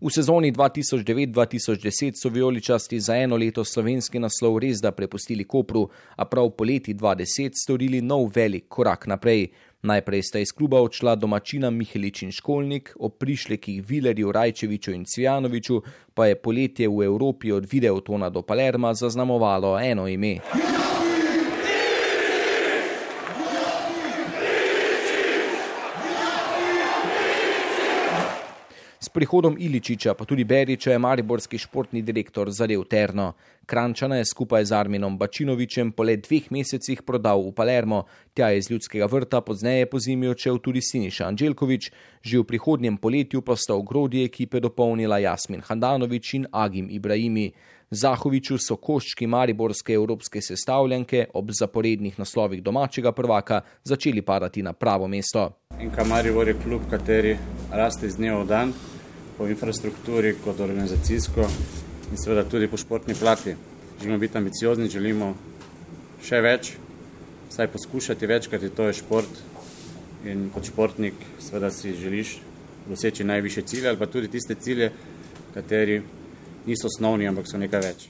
[0.00, 6.24] V sezoni 2009-2010 so vijoličasti za eno leto slovenski naslov res da prepustili Kopru, a
[6.24, 9.48] prav poleti 2010 storili nov velik korak naprej.
[9.82, 15.82] Najprej sta iz kluba odšla domačina Mihelič in Školnik, ob prišlekih Vilerju, Rajčeviču in Cvjanoviču
[16.14, 20.38] pa je poletje v Evropi od Videotona do Palerma zaznamovalo eno ime.
[29.18, 33.32] Prihodom Iličiča, pa tudi Beriča, je mariborski športni direktor zadev Terno.
[33.66, 38.04] Krančana je skupaj z Arminom Bačinovičem po le dveh mesecih prodal v Palermo,
[38.34, 41.90] tja je iz ljudskega vrta pozneje po zimi odšel tudi Siniša Anđelkovič,
[42.22, 47.52] že v prihodnjem poletju pa sta v grodi ekipe dopolnila Jasmin Handanovič in Agim Ibrahimi.
[47.90, 55.08] Zahoviču so koščki mariborske evropske sestavljanke ob zaporednih naslovih domačega prvaka začeli padati na pravo
[55.08, 55.50] mesto.
[55.80, 57.36] In Kamaribor je klub, kateri
[57.72, 58.72] raste iz dneva v dan,
[59.38, 61.46] po infrastrukturi, kot organizacijsko
[62.10, 63.54] in seveda tudi po športni plati.
[64.00, 65.34] Želimo biti ambiciozni, želimo
[66.22, 66.72] še več,
[67.50, 69.40] vsaj poskušati več, kajti to je šport
[70.26, 72.38] in kot športnik seveda si želiš
[72.88, 74.92] doseči najviše cilje ali pa tudi tiste cilje,
[75.54, 76.02] kateri
[76.66, 78.08] niso osnovni, ampak so nekaj več.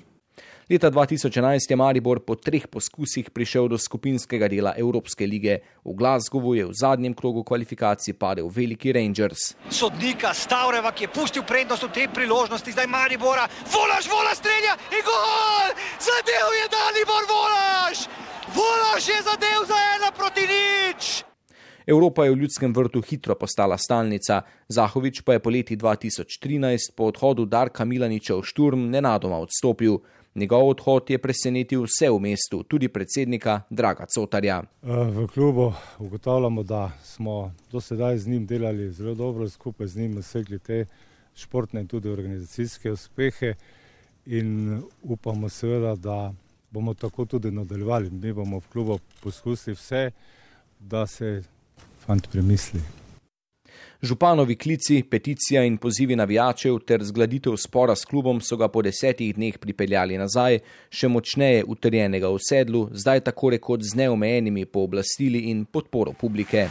[0.70, 5.64] Leta 2011 je Maribor po treh poskusih prišel do skupinskega dela Evropske lige.
[5.80, 9.56] V Glasgowu je v zadnjem krogu kvalifikacij padel veliki Rangers.
[9.72, 15.00] Sodnika Stavreva, ki je pustil prednost v tej priložnosti, zdaj Maribora, volaš, volaš, strelja in
[15.08, 15.72] gol!
[16.04, 18.04] Zadev je Dalibor volaš!
[18.52, 21.24] Volaš je zadev za ena proti nič!
[21.88, 27.08] Evropa je v ljudskem vrtu hitro postala stalnica, Zahovič pa je po leti 2013 po
[27.08, 30.04] odhodu Darka Milaniča v šturm nenadoma odstopil.
[30.38, 34.62] Njegov odhod je presenetil vse v mestu, tudi predsednika Draga Cotarja.
[34.82, 40.14] V klubu ugotavljamo, da smo do sedaj z njim delali zelo dobro, skupaj z njim
[40.14, 40.84] dosegli te
[41.34, 43.54] športne in tudi organizacijske uspehe
[44.26, 46.32] in upamo seveda, da
[46.70, 48.10] bomo tako tudi nadaljevali.
[48.10, 50.10] Mi bomo v klubu poskusili vse,
[50.80, 51.42] da se
[52.06, 53.07] fant premisli.
[54.02, 59.32] Županovi klici, peticija in pozivi navijačev ter zgladitev spora s klubom so ga po desetih
[59.34, 65.64] dneh pripeljali nazaj, še močneje utrjenega v sedlu, zdaj tako rekoč z neomejenimi pooblastili in
[65.64, 66.68] podporo publike.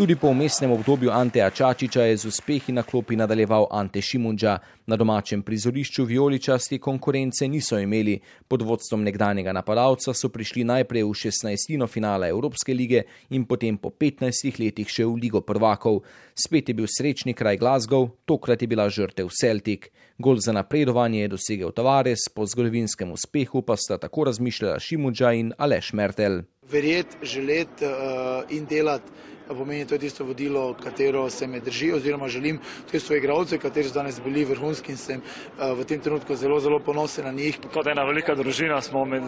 [0.00, 4.58] Tudi po umestnem obdobju Anteja Čačiča je z uspehi na klopi nadaljeval Ante Šimunča.
[4.86, 8.20] Na domačem prizorišču vijoličasti konkurence niso imeli.
[8.48, 11.86] Pod vodstvom nekdanjega napadalca so prišli najprej v 16.
[11.86, 16.00] finala Evropske lige in potem po 15 letih še v Ligo prvakov.
[16.32, 19.90] Spet je bil srečni kraj Glasgow, tokrat je bila žrtev Celtic.
[20.18, 25.52] Gol za napredovanje je dosegel Tavares, po zgodovinskem uspehu pa sta tako razmišljala Šimunča in
[25.58, 26.40] Aleš Mertel.
[26.70, 32.60] Verjeti, želeti uh, in delati pomeni to tisto vodilo, katero se me drži oziroma želim
[32.86, 36.60] tudi svoje igralce, kateri so danes bili vrhunski in sem uh, v tem trenutku zelo,
[36.60, 37.58] zelo ponosen na njih.
[37.72, 39.22] Kot ena velika družina smo med,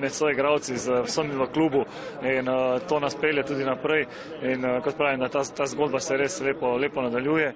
[0.00, 1.84] med svoje igralci z vsemi v klubu
[2.22, 4.06] in uh, to nas pelje tudi naprej
[4.42, 7.54] in uh, kot pravim, ta, ta zgodba se res lepo, lepo nadaljuje.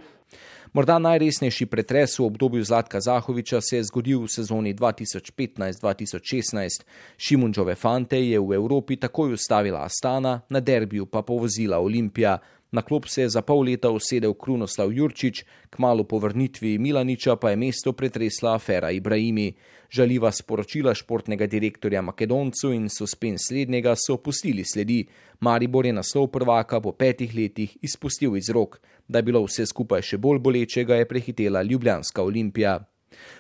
[0.75, 6.83] Morda najresnejši pretres v obdobju Zlatka Zahoviča se je zgodil v sezoni 2015-2016.
[7.17, 12.39] Šimunčove fante je v Evropi takoj ustavila Astana, na derbiju pa povozila Olimpija.
[12.75, 17.37] Na klop se je za pol leta usedel Krunoslav Jurčič, k malu po vrnitvi Milaniča
[17.37, 19.53] pa je mesto pretresla afera Ibrahimi.
[19.91, 25.07] Žaliva sporočila športnega direktorja Makedoncu in suspens slednjega so opustili sledi.
[25.41, 28.81] Maribor je naslov prvaka po petih letih izpustil iz rok.
[29.09, 32.79] Da je bilo vse skupaj še bolj bolečega, je prehitela Ljubljanska olimpija.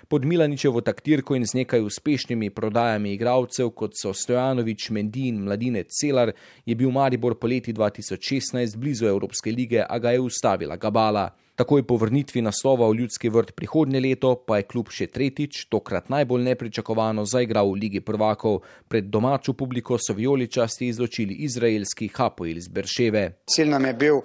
[0.09, 5.85] Pod Milaničevo taktirko in z nekaj uspešnimi prodajami igralcev, kot so Stojanovič, Mendi in Mladine
[5.88, 6.33] Celar,
[6.66, 11.31] je bil Maribor po leti 2016 blizu Evropske lige, a ga je ustavila Gabala.
[11.54, 16.08] Takoj po vrnitvi naslova v ljudski vrt prihodnje leto pa je klub še tretjič, tokrat
[16.10, 18.64] najbolj nepričakovano, zaigral v Ligi prvakov.
[18.90, 23.22] Pred domačo publiko so vijoličasti izločili izraelski Hapoil iz Berševe.
[23.46, 24.20] Cilj nam je bil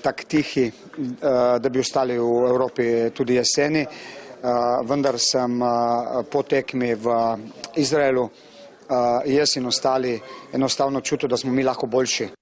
[0.00, 0.72] tak tihi, eh,
[1.60, 3.84] da bi ostali v Evropi tudi jeseni.
[3.84, 4.48] Eh,
[4.88, 7.18] vendar sem eh, po tekmi v
[7.76, 8.30] Izraelu
[9.24, 10.20] jaz in ostali
[10.52, 12.41] enostavno čutil, da smo mi lahko boljši.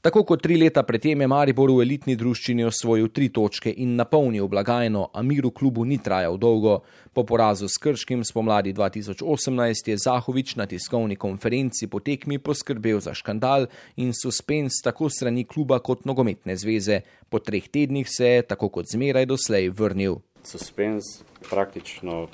[0.00, 4.46] Tako kot tri leta predtem je Maribor v elitni druščini osvojil tri točke in napolnil
[4.48, 6.78] blagajno, a mir v klubu ni trajal dolgo.
[7.12, 13.12] Po porazu s Krškim spomladi 2018 je Zahovič na tiskovni konferenci po tekmi poskrbel za
[13.12, 13.68] škandal
[14.00, 17.02] in suspens tako strani kluba kot nogometne zveze.
[17.28, 21.04] Po treh tednih se je, tako kot zmeraj doslej, vrnil suspens
[21.50, 22.28] praktično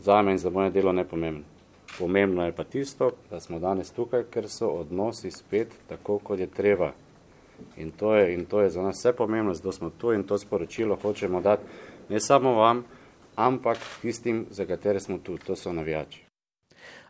[0.00, 1.51] za me in za moje delo ne pomemben.
[1.98, 6.46] Pomembno je pa tisto, da smo danes tukaj, ker so odnosi spet tako, kot je
[6.46, 6.92] treba.
[7.76, 10.38] In to je, in to je za nas vse pomembno, zato smo tu in to
[10.38, 11.62] sporočilo hočemo dati
[12.08, 12.84] ne samo vam,
[13.36, 16.32] ampak tistim, za katere smo tu, to so navijači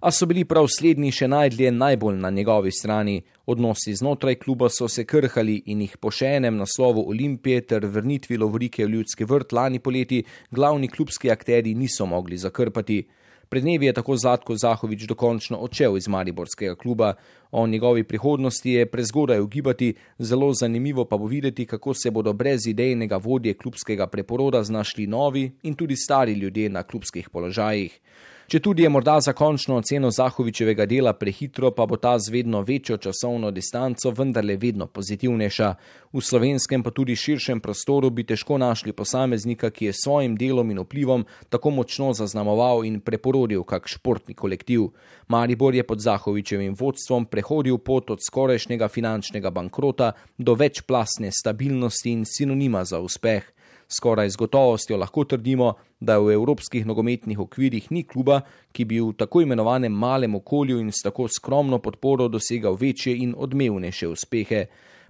[0.02, 3.20] a so bili prav slednji še najdlje najbolj na njegovi strani.
[3.46, 8.38] Odnosi znotraj kluba so se krhali in jih po še enem naslovu Olimpije ter vrnitvi
[8.42, 12.98] Lovrike v ljudski vrt lani poleti glavni klubski akteri niso mogli zakrpati.
[13.52, 17.14] Pred dnevi je tako Zlatko Zahovič dokončno odšel iz Mariborskega kluba.
[17.50, 22.66] O njegovi prihodnosti je prezgodaj ugibati, zelo zanimivo pa bo videti, kako se bodo brez
[22.66, 28.00] idejnega vodje klubskega preporoda znašli novi in tudi stari ljudje na klubskih položajih.
[28.52, 32.60] Če tudi je morda za končno oceno Zahovičevega dela prehitro, pa bo ta z vedno
[32.60, 35.68] večjo časovno distanco vendarle vedno pozitivnejša.
[36.12, 40.82] V slovenskem pa tudi širšem prostoru bi težko našli posameznika, ki je svojim delom in
[40.84, 44.90] vplivom tako močno zaznamoval in preporodil kak športni kolektiv.
[45.32, 52.28] Maribor je pod Zahovičevim vodstvom prehodil pot od skorajšnjega finančnega bankrota do večplasne stabilnosti in
[52.28, 53.48] sinonima za uspeh.
[53.92, 58.40] Skoraj z gotovostjo lahko trdimo, da v evropskih nogometnih okvirih ni kluba,
[58.72, 63.34] ki bi v tako imenovanem malem okolju in s tako skromno podporo dosegal večje in
[63.36, 64.64] odmevnejše uspehe.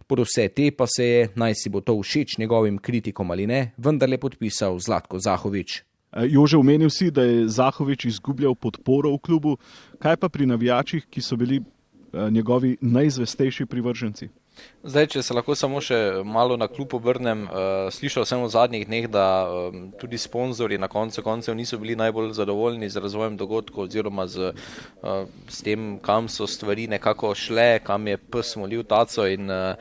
[0.07, 3.73] Pod vse te pa se je, naj si bo to všeč njegovim kritikom ali ne,
[3.79, 5.79] vendarle podpisal Zlatko Zahovič.
[6.13, 9.57] Eh, Jože, omenil si, da je Zahovič izgubljal podporo v klubu,
[9.99, 14.29] kaj pa pri navijačih, ki so bili eh, njegovi najzvestejši privrženci?
[14.83, 18.83] Zdaj, če se lahko samo še malo na klub obrnem, uh, slišal sem v zadnjih
[18.89, 23.87] dneh, da um, tudi sponzorji na koncu koncev niso bili najbolj zadovoljni z razvojem dogodkov
[23.87, 24.51] oziroma z,
[25.07, 29.79] uh, s tem, kam so stvari nekako šle, kam je pes molil taco in uh,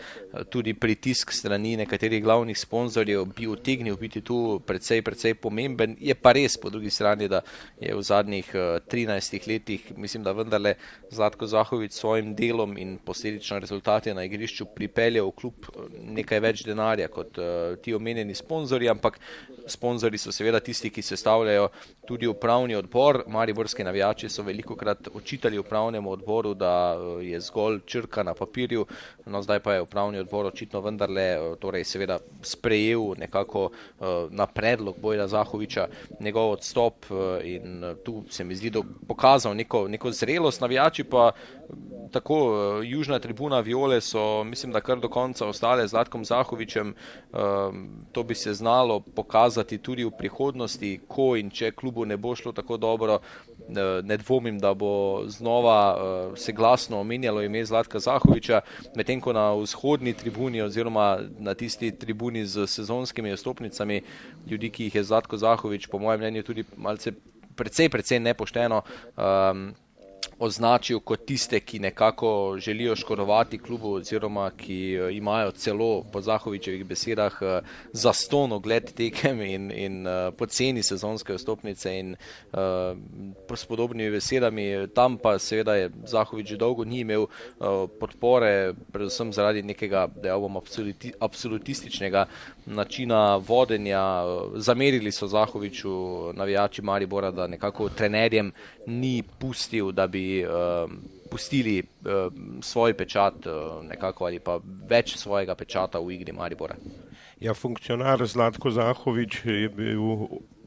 [0.54, 5.98] tudi pritisk strani nekaterih glavnih sponzorjev bi utegnil biti tu precej, precej pomemben.
[6.00, 7.42] Je pa res po drugi strani, da
[7.82, 10.76] je v zadnjih uh, 13 letih, mislim, da vendarle
[11.10, 16.40] Zlatko Zahovic s svojim delom in posledično rezultati na igrišču pripeljal v klub eh, nekaj
[16.44, 19.20] več denarja kot uh, ti omenjeni sponzorji, ampak
[19.68, 21.70] sponzorji so seveda tisti, ki sestavljajo
[22.08, 23.24] tudi upravni odbor.
[23.28, 28.86] Mariborski navijači so veliko krat očitali upravnemu odboru, da uh, je zgolj črka na papirju,
[29.26, 31.28] no zdaj pa je upravni odbor očitno vendarle,
[31.60, 31.86] torej
[32.42, 33.70] sprejel nekako
[34.30, 35.88] na predlog Bojda Zahoviča
[36.20, 37.06] njegov odstop
[37.44, 41.32] in tu se mi zdi, da pokazal neko, neko zrelost, navijači pa
[42.12, 42.38] tako
[42.84, 46.94] južna tribuna Viole so, mislim, da kar do konca ostale z Latkom Zahovičem,
[48.12, 52.52] to bi se znalo pokazati tudi v prihodnosti, ko in če klubu ne bo šlo
[52.52, 53.20] tako dobro,
[54.04, 55.98] ne dvomim, da bo znova
[56.36, 58.62] se glasno omenjalo ime Zlatka Zahoviča,
[58.96, 64.02] medtem ko na vzhodni tribuni oziroma na tisti tribuni z sezonskimi ostopnicami
[64.48, 67.12] ljudi, ki jih je Zlatko Zahovič, po mojem mnenju, tudi malce
[67.56, 69.74] precej, precej nepošteno um,
[70.42, 76.86] označil kot tiste, ki nekako želijo škodovati klubu, oziroma ki uh, imajo celo po Zahovičevih
[76.86, 82.16] besedah uh, za ston ogled tekem in, in uh, poceni sezonske vstopnice in
[82.54, 82.60] uh,
[83.56, 84.88] s podobnimi besedami.
[84.96, 90.40] Tam pa seveda je Zahovič dolgo ni imel uh, podpore, predvsem zaradi nekega, da ja
[90.40, 92.26] bomo absoluti, absolutističnega
[92.66, 94.24] načina vodenja.
[94.56, 98.52] Zamerili so Zahoviču navijači Maribora, da nekako trenerjem
[98.86, 100.50] ni pustil, da bi uh,
[101.32, 106.76] pustili uh, svoj pečat uh, nekako ali pa več svojega pečata v igri Maribora.
[107.40, 110.02] Ja, funkcionar Zlatko Zahovič je bil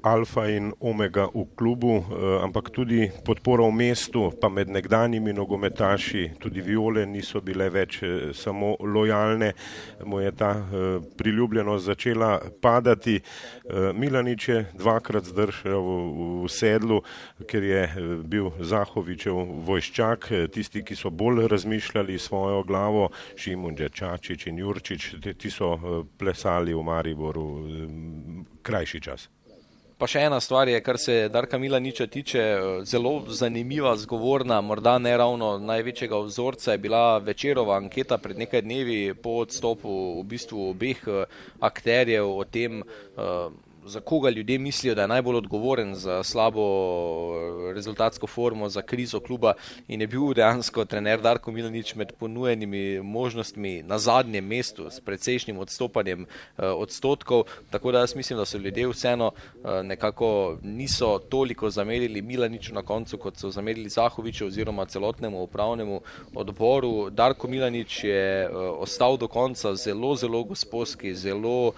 [0.05, 6.37] alfa in omega v klubu, eh, ampak tudi podpora v mestu, pa med nekdanjimi nogometaši,
[6.39, 9.53] tudi viole niso bile več eh, samo lojalne,
[10.05, 13.21] mu je ta eh, priljubljenost začela padati.
[13.95, 15.87] Milanič je dvakrat zdržal
[16.45, 17.01] v sedlu,
[17.49, 17.83] ker je
[18.29, 25.51] bil Zahovičev vojščak, tisti, ki so bolj razmišljali svojo glavo, Šimun Čačič in Jurčič, ti
[25.51, 27.47] so plesali v Mariboru
[28.63, 29.29] krajši čas.
[29.95, 32.43] Pa še ena stvar je, kar se Darka Milaniča tiče,
[32.83, 39.15] zelo zanimiva, zgovorna, morda ne ravno največjega vzorca je bila večerova anketa pred nekaj dnevi
[39.15, 41.05] po odstopu v bistvu obeh
[41.61, 42.83] akterjev o tem,
[43.87, 49.21] za koga ljudje mislijo, da je najbolj odgovoren za slabo eh, rezultatsko formo, za krizo
[49.21, 49.53] kluba
[49.89, 55.59] in je bil dejansko trener Darko Milanič med ponujenimi možnostmi na zadnjem mestu s precejšnjim
[55.59, 61.71] odstopanjem eh, odstotkov, tako da jaz mislim, da so ljudje vseeno eh, nekako niso toliko
[61.71, 66.01] zamerili Milaniču na koncu, kot so zamerili Zahoviču oziroma celotnemu upravnemu
[66.35, 67.11] odboru.
[67.11, 71.73] Darko Milanič je ostal do konca zelo, zelo gospodski, zelo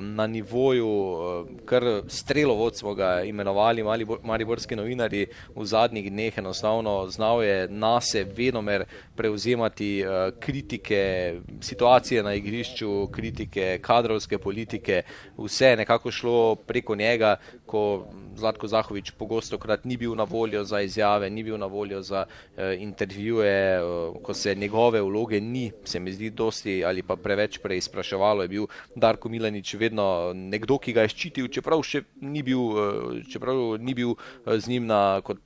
[0.00, 0.88] na nivoju
[1.64, 3.84] kar strelovod smo ga imenovali,
[4.22, 8.84] mariborski novinari v zadnjih dneh, enostavno znal je nase venomer
[9.16, 15.02] prevzemati uh, kritike situacije na igrišču, kritike kadrovske politike,
[15.38, 20.64] vse je nekako šlo preko njega, ko Zlatko Zahovič pogosto krat ni bil na voljo
[20.64, 25.72] za izjave, ni bil na voljo za uh, intervjuje, uh, ko se njegove vloge ni,
[25.84, 30.92] se mi zdi, dosti ali pa preveč preizpraševalo, je bil Darko Milanič vedno nekdo, ki
[30.92, 35.20] ga je ščitil, čeprav še ni bil, uh, čeprav ni bil uh, z njim na,
[35.24, 35.40] kot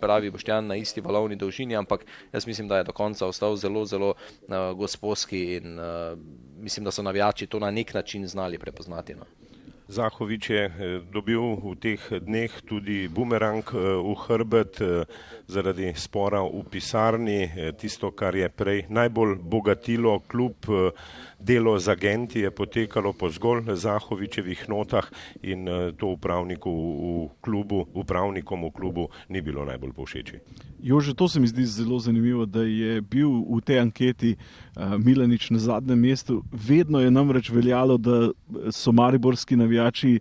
[0.00, 3.86] pravi Boštjan, na isti valovni dolžini, ampak jaz mislim, da je do konca ostal zelo,
[3.86, 6.18] zelo uh, gospodski in uh,
[6.60, 9.14] mislim, da so navijači to na nek način znali prepoznati.
[9.14, 9.24] No.
[9.84, 10.72] Zahovič je eh,
[11.12, 15.04] dobil v teh dneh tudi bumerang eh, v hrbet eh,
[15.44, 20.56] zaradi spora v pisarni, tisto, kar je prej najbolj bogatilo klub,
[21.44, 25.10] delo z agenti je potekalo po zgolj Zahovičevih notah
[25.42, 30.40] in to upravniku v klubu, upravnikom v klubu ni bilo najbolj povšeči.
[30.80, 35.50] Jože, to se mi zdi zelo zanimivo, da je bil v tej anketi uh, Milanič
[35.50, 36.42] na zadnjem mestu.
[36.52, 38.30] Vedno je namreč veljalo, da
[38.72, 40.20] so mariborski navijači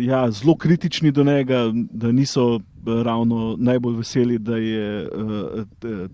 [0.00, 5.64] ja, zelo kritični do njega, da niso eh, ravno najbolj veseli, da je uh,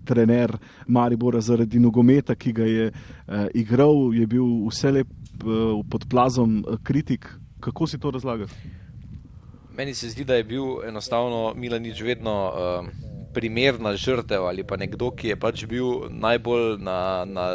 [0.05, 5.07] trener Maribora zaradi nogometa, ki ga je uh, igral, je bil vse lep
[5.43, 7.29] uh, pod plazom kritik.
[7.59, 8.51] Kako si to razlagaš?
[9.77, 12.51] Meni se zdi, da je bil enostavno Milanič vedno.
[12.81, 17.45] Uh, primerna žrtev ali pa nekdo, ki je pač bil najbolj na, na,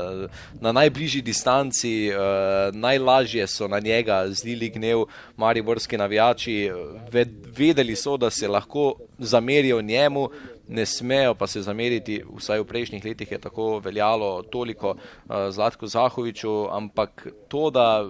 [0.60, 5.06] na najbližji distanci, uh, najlažje so na njega zlili gnev
[5.40, 6.70] mariborski navijači,
[7.12, 10.28] ved, vedeli so, da se lahko zamerijo njemu.
[10.70, 15.86] Ne smejo pa se zameriti, vsaj v prejšnjih letih je tako veljalo toliko uh, Zlatko
[15.90, 18.06] Zahoviču, ampak to, da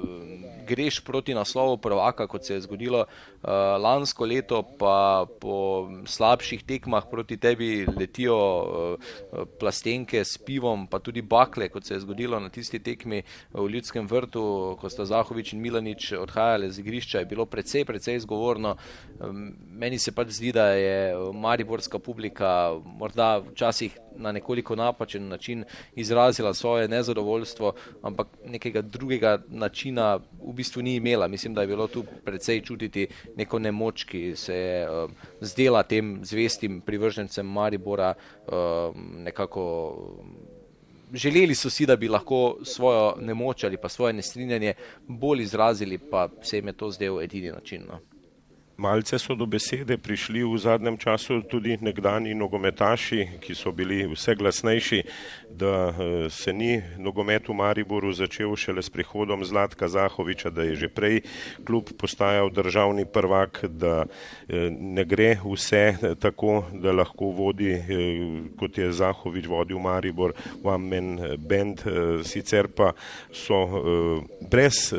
[0.71, 3.51] greš proti naslovu prvaka, kot se je zgodilo uh,
[3.83, 9.11] lansko leto, pa po slabših tekmah proti tebi letijo uh,
[9.61, 14.07] plastenke s pivom, pa tudi bakle, kot se je zgodilo na tisti tekmi v Ljudskem
[14.11, 14.45] vrtu,
[14.81, 18.77] ko sta Zahovič in Milanič odhajali z igrišča, je bilo precej, precej zgovorno.
[19.19, 19.51] Um,
[19.81, 26.55] meni se pač zdi, da je mariborska publika morda včasih na nekoliko napačen način izrazila
[26.55, 31.29] svoje nezadovoljstvo, ampak nekega drugega načina v bistvu ni imela.
[31.29, 33.07] Mislim, da je bilo tu precej čutiti
[33.37, 38.53] neko nemoč, ki se je uh, zdela tem zvestim privržencem Maribora uh,
[38.97, 39.97] nekako.
[41.13, 44.75] Želeli so si, da bi lahko svojo nemoč ali pa svoje nestrinjanje
[45.09, 47.83] bolj izrazili, pa se jim je to zdel edini način.
[47.89, 47.99] No.
[48.81, 54.33] Malce so do besede prišli v zadnjem času tudi nekdani nogometaši, ki so bili vse
[54.41, 55.01] glasnejši,
[55.51, 60.77] da eh, se ni nogomet v Mariboru začel šele s prihodom Zlatka Zahoviča, da je
[60.77, 61.21] že prej
[61.65, 64.05] klub postajal državni prvak, da
[64.49, 67.85] eh, ne gre vse tako, da lahko vodi, eh,
[68.59, 70.33] kot je Zahovič vodil Maribor,
[70.63, 71.83] one man band,
[72.25, 72.93] sicer pa
[73.33, 73.61] so
[74.41, 74.93] brez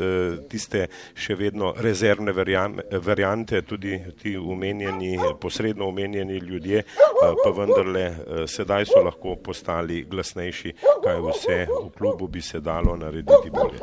[0.49, 8.47] tiste še vedno rezervne variante, tudi ti umenjeni, posredno umenjeni ljudje, eh, pa vendarle eh,
[8.47, 10.03] sedaj so lahko postali
[10.41, 10.73] glasnejši,
[11.03, 13.79] kaj vse v klubu bi se dalo narediti bolje.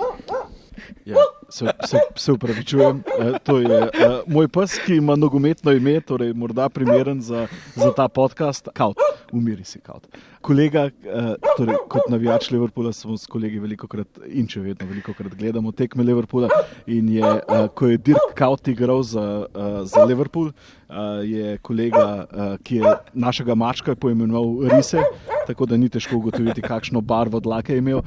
[1.04, 1.16] Ja,
[1.48, 6.32] se, se, se upravičujem, e, to je e, moj pes, ki ima nogometno ime, torej
[6.32, 8.68] morda primeren za, za ta podcast.
[8.74, 8.96] Kaut,
[9.32, 10.06] umiri si kaut.
[10.40, 11.24] Kolega, e,
[11.56, 15.72] torej, kot navijač Liverpoola, smo s kolegi veliko krat in če vedno veliko krat gledamo
[15.72, 16.48] tekme Liverpoola.
[16.86, 22.06] In je, e, ko je Dirk Kaut igral za, e, za Liverpool, e, je kolega,
[22.22, 25.02] e, ki je našega mačka poimenoval Rise,
[25.48, 28.02] tako da ni težko ugotoviti, kakšno barvo dlake je imel,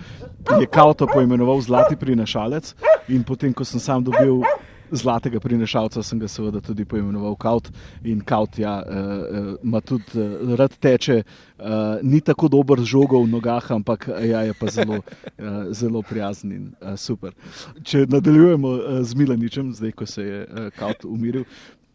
[0.59, 2.75] je Kauto poimenoval Zlati prinašalec.
[3.09, 4.43] In potem, ko sem sam dobil
[4.91, 7.71] zlatega prinašalca, sem ga seveda tudi poimenoval Kaut.
[8.03, 8.75] In Kaut, ja,
[9.63, 11.65] ima tudi uh, rad teče, uh,
[12.03, 16.51] ni tako dober z žogo v nogah, ampak ja, je pa zelo, uh, zelo prijazen
[16.51, 17.33] in uh, super.
[17.83, 21.47] Če nadaljujemo uh, z Milaničem, zdaj, ko se je uh, Kaut umiril.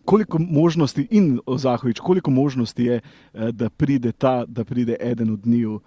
[0.06, 3.00] Koliko možnosti, in Zahovič, koliko možnosti je,
[3.52, 5.80] da pride ta, da pride eden od njiju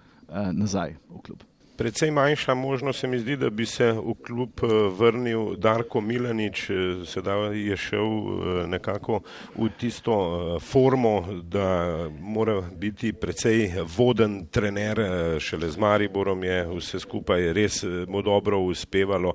[0.54, 1.44] nazaj v klub?
[1.80, 4.68] Predvsej manjša možnost se mi zdi, da bi se v klub eh,
[5.00, 6.76] vrnil Darko Milanič, eh,
[7.08, 9.22] sedaj je šel eh, nekako
[9.56, 10.16] v tisto
[10.60, 15.00] formo, da mora biti predvsej voden trener,
[15.40, 19.34] šele z Mariborom je vse skupaj res mu dobro uspevalo,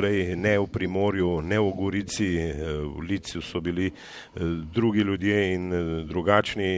[0.00, 2.30] prej ne v Primorju, ne v Gorici,
[2.96, 3.90] v Lici so bili
[4.72, 5.70] drugi ljudje in
[6.08, 6.70] drugačni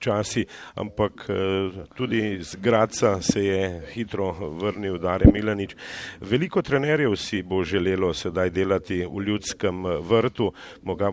[0.00, 1.26] časi, ampak
[1.94, 5.76] tudi z Graca se je hitro vrnil Dare Milanič.
[6.20, 10.52] Veliko trenerjev si bo želelo sedaj delati v ljudskem vrtu,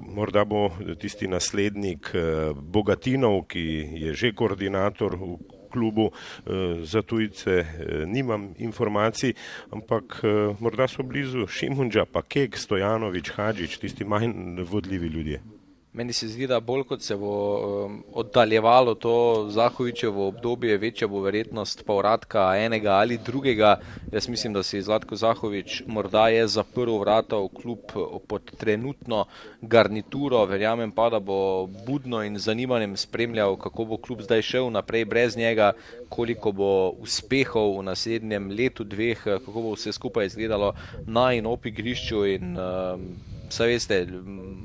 [0.07, 3.65] morda bo tisti naslednik eh, Bogatinov, ki
[4.05, 6.51] je že koordinator v klubu eh,
[6.83, 9.33] za tujce, eh, nimam informacij,
[9.71, 10.21] ampak
[10.59, 15.58] morda so blizu Šimunđa, pa Kek, Stojanovič, Hadžič, tisti manj vodljivi ljudje.
[15.99, 17.29] Meni se zdi, da bolj kot se bo
[17.59, 23.73] um, oddaljevalo to Zahovičevo obdobje, večja bo verjetnost povratka enega ali drugega.
[24.13, 27.91] Jaz mislim, da si Zlatko Zahovič morda je zaprl vrata v klub
[28.27, 29.25] pod trenutno
[29.61, 30.45] garnituro.
[30.45, 35.35] Verjamem pa, da bo budno in zanimanjem spremljal, kako bo klub zdaj šel naprej brez
[35.37, 35.73] njega,
[36.09, 40.71] koliko bo uspehov v naslednjem letu, dveh, kako bo vse skupaj izgledalo
[41.07, 42.23] na in op igrišču.
[42.25, 44.07] In, um, Vse veste,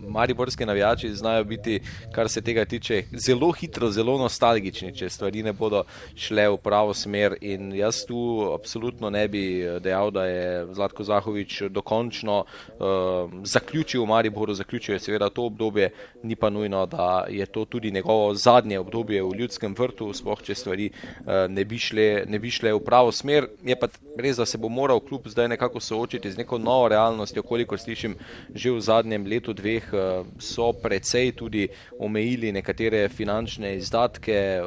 [0.08, 1.80] mariborski navijači znajo biti,
[2.12, 5.84] kar se tega tiče, zelo hitro, zelo nostalgični, če stvari ne bodo
[6.16, 7.36] šle v pravo smer.
[7.40, 8.18] In jaz tu
[8.54, 9.42] absolutno ne bi
[9.80, 15.90] dejal, da je Zlatko Zahovič dokončno uh, zaključil v Mariboru, zaključil je seveda to obdobje,
[16.22, 20.54] ni pa nujno, da je to tudi njegovo zadnje obdobje v ljudskem vrtu, spoh če
[20.54, 23.48] stvari uh, ne, bi šle, ne bi šle v pravo smer.
[23.64, 27.42] Je pa res, da se bo moral klub zdaj nekako soočiti z neko novo realnostjo,
[27.42, 28.18] koliko slišim
[28.54, 31.68] že v zadnjem letu, dveh, eh, so precej tudi
[31.98, 34.60] omejili nekatere finančne izdatke.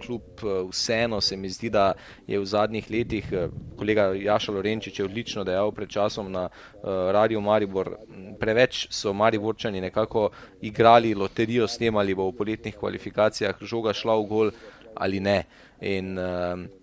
[0.00, 1.92] Kljub eh, vseeno se mi zdi, da
[2.26, 6.48] je v zadnjih letih, eh, kolega Jaša Lorenčič je odlično dejal pred časom na
[6.82, 7.96] Radio Maribor,
[8.40, 10.30] preveč so Mariborčani nekako
[10.62, 14.50] igrali loterijo s tem, ali bo v poletnih kvalifikacijah žoga šla v gol
[14.94, 15.44] ali ne.
[15.80, 16.79] In, uh,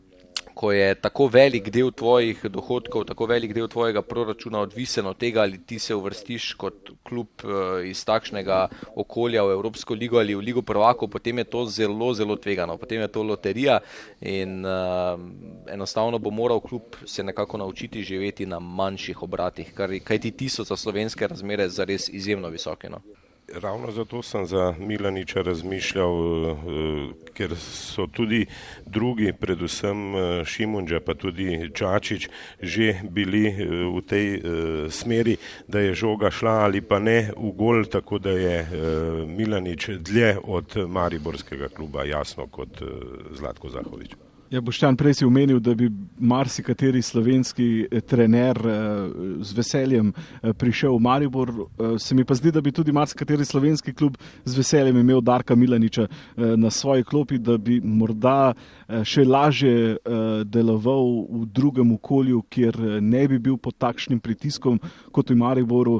[0.57, 5.43] ko je tako velik del tvojih dohodkov, tako velik del tvojega proračuna odvisen od tega,
[5.45, 8.57] ali ti se uvrstiš kot klub eh, iz takšnega
[8.95, 13.01] okolja v Evropsko ligo ali v Ligo prvakov, potem je to zelo, zelo tvegano, potem
[13.05, 13.79] je to loterija
[14.21, 15.19] in uh,
[15.69, 20.63] enostavno bo moral klub se nekako naučiti živeti na manjših obratih, kaj ti ti so
[20.63, 22.89] za slovenske razmere zares izjemno visoke.
[22.89, 23.01] No?
[23.53, 26.55] Ravno zato sem za Milaniča razmišljal, eh,
[27.33, 28.45] ker so tudi
[28.85, 32.29] drugi, predvsem eh, Šimunđa, pa tudi Čačič,
[32.61, 33.55] že bili eh,
[33.95, 34.41] v tej
[34.91, 35.37] smeri,
[35.67, 38.67] da je žoga šla ali pa ne v gol, tako da je
[39.27, 42.83] Milanič dlje od Mariborskega kluba, jasno kot
[43.31, 44.26] Zlatko Zahovič.
[44.47, 45.89] Ja, Boštjan, prej si omenil, da bi
[46.23, 48.77] marsikateri slovenski eh, trener eh,
[49.43, 51.51] z veseljem eh, prišel v Maribor.
[51.99, 56.07] Se mi pa zdi, da bi tudi marsikateri slovenski klub z veseljem imel Darka Milaniča
[56.37, 58.53] na svoji klopi, da bi morda
[59.03, 59.97] še lažje
[60.45, 64.79] deloval v drugem okolju, kjer ne bi bil pod takšnim pritiskom
[65.11, 65.99] kot v Mariboru,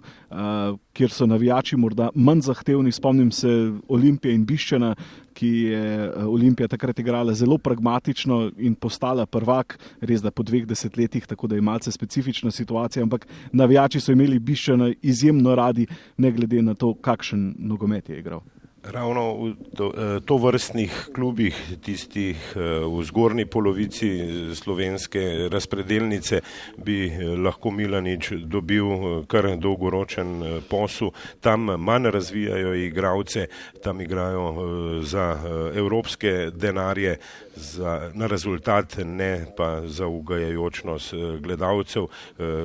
[0.98, 2.92] kjer so navijači morda manj zahtevni.
[2.92, 3.48] Spomnim se
[3.88, 4.96] Olimpije in Biščana,
[5.38, 10.66] ki je eh, Olimpija takrat igrala zelo pragmatično in postala prvak, res da po dveh
[10.66, 15.86] desetletjih, tako da je malce specifična situacija, ampak navijači so imeli Biščana izjemno radi,
[16.18, 18.42] ne glede na to, kakšen nogomet je igral.
[18.88, 24.10] Ravno v to, eh, to vrstnih klubih, tistih eh, v zgornji polovici
[24.56, 26.40] slovenske razpredelnice,
[26.80, 31.12] bi eh, lahko Milanič dobil kar dolgoročen posel.
[31.44, 33.48] Tam manj razvijajo igravce,
[33.84, 34.56] tam igrajo
[35.04, 35.36] za
[35.76, 37.18] evropske denarje,
[37.58, 42.08] za, na rezultat, ne pa za ugajajočnost gledalcev.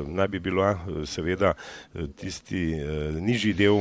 [0.06, 1.54] Naj bi bila seveda
[2.16, 2.76] tisti
[3.20, 3.80] nižji del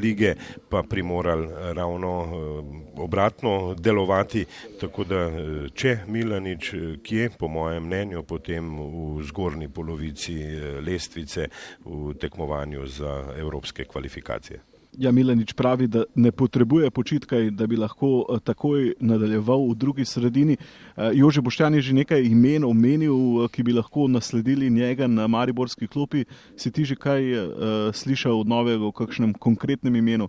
[0.00, 0.34] lige
[0.68, 4.44] pa primoral ravno eh, obratno delovati.
[4.80, 10.36] Tako da, eh, če Milanič, eh, ki je po mojem mnenju potem v zgornji polovici
[10.80, 11.48] lestvice
[11.84, 14.75] v tekmovanju za evropske kvalifikacije.
[14.98, 19.74] Ja, Milanič pravi, da ne potrebuje počitka in da bi lahko eh, takoj nadaljeval v
[19.74, 20.56] drugi sredini.
[20.56, 25.26] Eh, Jože Boštjan je že nekaj imen omenil, eh, ki bi lahko nasledili njega na
[25.26, 26.24] Mariborski klopi.
[26.56, 27.48] Si ti že kaj uh,
[27.92, 30.28] slišal od novega v kakšnem konkretnem imenu?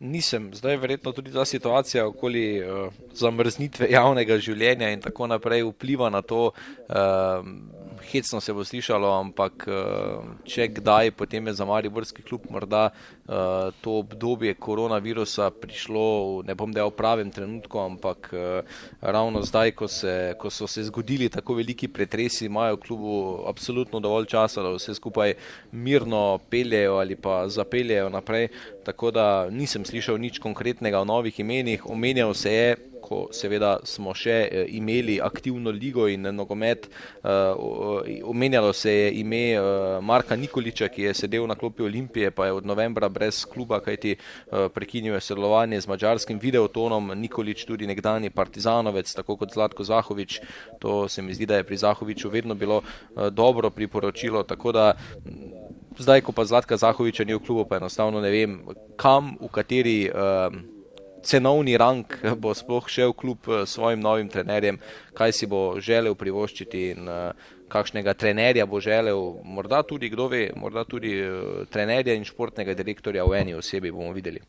[0.00, 0.50] Nisem.
[0.54, 6.10] Zdaj je verjetno tudi ta situacija okoli uh, zamrznitve javnega življenja in tako naprej vpliva
[6.10, 6.52] na to.
[6.88, 7.46] Uh,
[8.02, 13.70] hecno se bo slišalo, ampak uh, če kdaj, potem je za Mariborski klub morda uh,
[13.80, 18.62] to obdobje koronavirusa prišlo, ne bom dejal v pravem trenutku, ampak uh,
[19.00, 23.16] ravno zdaj, ko, se, ko so se zgodili tako veliki pretresi, imajo v klubu
[23.48, 25.34] absolutno dovolj časa, da vse skupaj
[25.72, 28.48] mirno peljejo ali pa zapeljejo naprej.
[28.84, 34.14] Tako da nisem slišal nič konkretnega o novih imenih, omenjal se je ko seveda smo
[34.16, 36.88] še eh, imeli aktivno ligo in nogomet.
[36.88, 37.28] Eh,
[38.24, 39.60] omenjalo se je ime eh,
[40.00, 44.14] Marka Nikoliča, ki je sedel na klopi Olimpije, pa je od novembra brez kluba, kajti
[44.74, 47.12] prekinil je sodelovanje z mačarskim videotonom.
[47.18, 50.40] Nikolič tudi nekdani partizanovec, tako kot Zlatko Zahovič.
[50.80, 52.82] To se mi zdi, da je pri Zahoviču vedno bilo
[53.32, 54.42] dobro priporočilo.
[54.42, 54.86] Tako da
[55.98, 58.60] zdaj, ko pa Zlatka Zahoviča ni v klubu, pa enostavno ne vem,
[58.96, 59.98] kam, v kateri.
[60.08, 60.71] Uh,
[61.22, 62.06] cenovni rang
[62.42, 64.78] bo sploh šel kljub eh, svojim novim trenerjem,
[65.14, 67.32] kaj si bo želel privoščiti in uh,
[67.72, 71.14] kakšnega trenerja bo želel, morda tudi, kdo ve, morda tudi
[71.70, 74.42] trenerja in športnega direktorja v eni osebi bomo videli.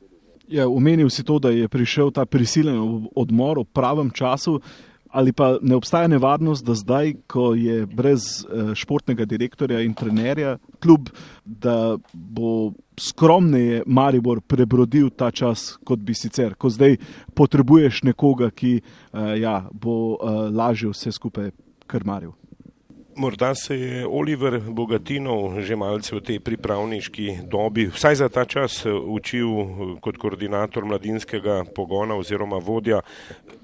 [0.47, 4.59] Ja, omenil si to, da je prišel ta prisilen odmor v pravem času.
[5.13, 8.23] Ali pa ne obstaja nevarnost, da zdaj, ko je brez
[8.73, 11.11] športnega direktorja in trenerja, kljub
[11.45, 16.97] da bo skromneje Maribor prebrodil ta čas, kot bi sicer, ko zdaj
[17.37, 21.51] potrebuješ nekoga, ki uh, ja, bo uh, lažje vse skupaj
[21.87, 22.33] krmaril.
[23.15, 28.85] Morda se je Oliver Bogatinov že malce v tej pripravniški dobi, vsaj za ta čas,
[28.85, 29.49] eh, učil
[30.01, 33.01] kot koordinator mladinskega pogona oziroma vodja,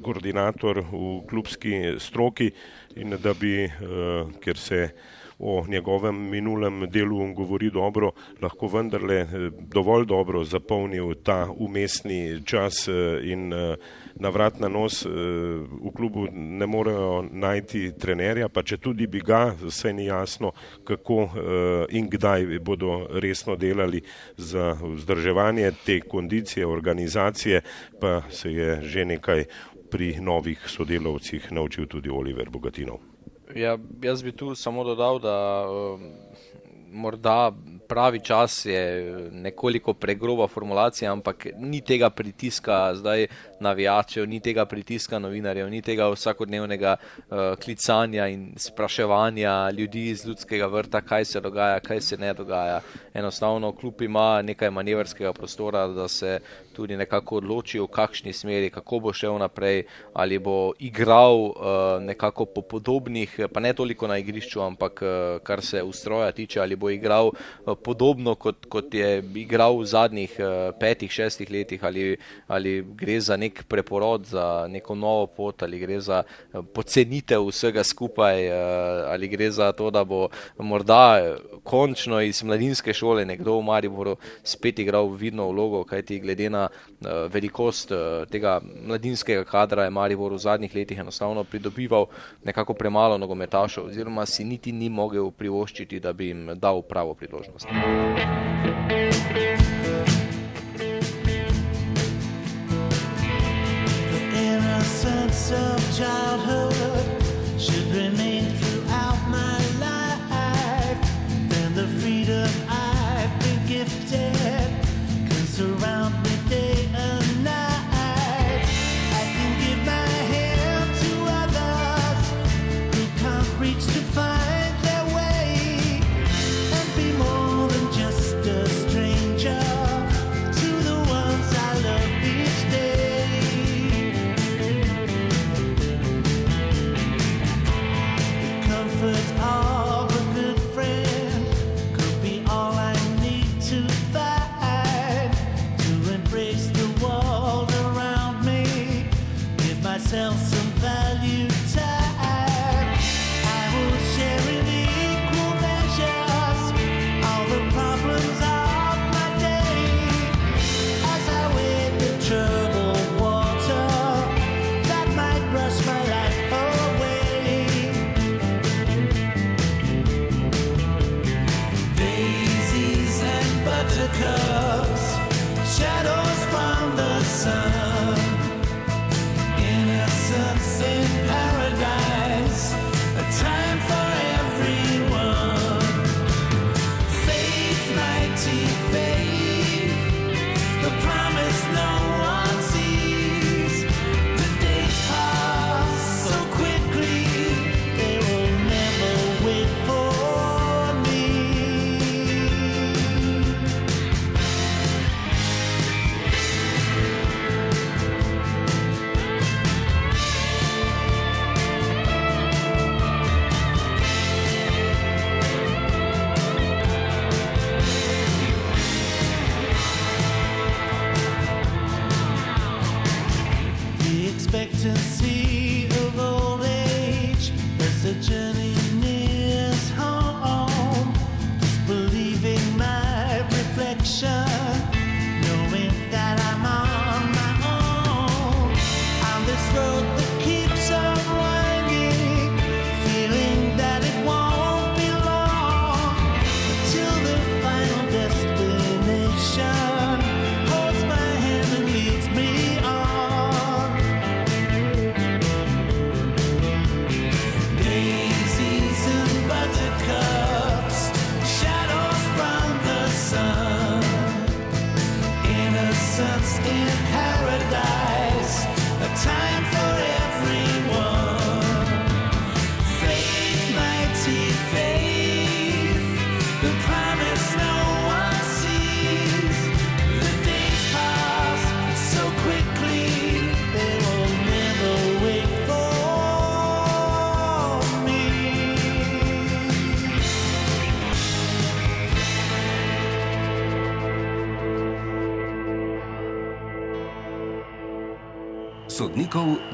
[0.01, 2.51] koordinator v klubski stroki
[2.95, 3.69] in da bi,
[4.41, 4.89] ker se
[5.39, 8.11] o njegovem minulem delu govori dobro,
[8.41, 9.27] lahko vendarle eh,
[9.73, 13.75] dovolj dobro zapolnil ta umestni čas eh, in eh,
[14.15, 19.53] na vrat na nos v klubu ne morejo najti trenerja, pa če tudi bi ga,
[19.61, 20.51] vse ni jasno,
[20.83, 21.29] kako
[21.89, 24.01] in kdaj bodo resno delali
[24.37, 27.61] za vzdrževanje te kondicije, organizacije,
[28.01, 29.45] pa se je že nekaj
[29.91, 33.08] pri novih sodelovcih naučil tudi Oliver Bogatinov.
[33.55, 36.03] Ja, jaz bi tu samo dodal, da um,
[36.91, 37.51] morda
[37.87, 38.81] pravi čas je
[39.31, 42.95] nekoliko pregroba formulacija, ampak ni tega pritiska.
[42.95, 43.27] Zdaj
[43.59, 50.67] navijačev, ni tega pritiska novinarjev, ni tega vsakodnevnega uh, klicanja in spraševanja ljudi iz ljudskega
[50.67, 52.81] vrta, kaj se dogaja, kaj se ne dogaja.
[53.13, 56.39] Enostavno, kljub ima nekaj manevrskega prostora, da se
[56.73, 59.83] tudi nekako odloči, v kakšni smeri, kako bo šel naprej,
[60.13, 61.53] ali bo igral uh,
[62.01, 65.09] nekako po podobnih, pa ne toliko na igrišču, ampak uh,
[65.43, 70.39] kar se ustroja tiče, ali bo igral uh, podobno, kot, kot je igral v zadnjih
[70.39, 75.63] uh, petih, šestih letih, ali, ali gre za nekaj nek preporod za neko novo pot,
[75.63, 78.53] ali gre za eh, pocenitev vsega skupaj, eh,
[79.09, 80.27] ali gre za to, da bo
[80.57, 86.67] morda končno iz mladinske šole nekdo v Mariboru spet igral vidno vlogo, kajti glede na
[87.31, 87.91] velikost
[88.29, 92.05] tega mladinskega kadra je Maribor v zadnjih letih enostavno pridobival
[92.43, 97.67] nekako premalo nogometašov oziroma si niti ni mogel privoščiti, da bi jim dal pravo priložnost.
[105.49, 106.38] some child.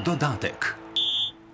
[0.06, 0.74] Dodatek.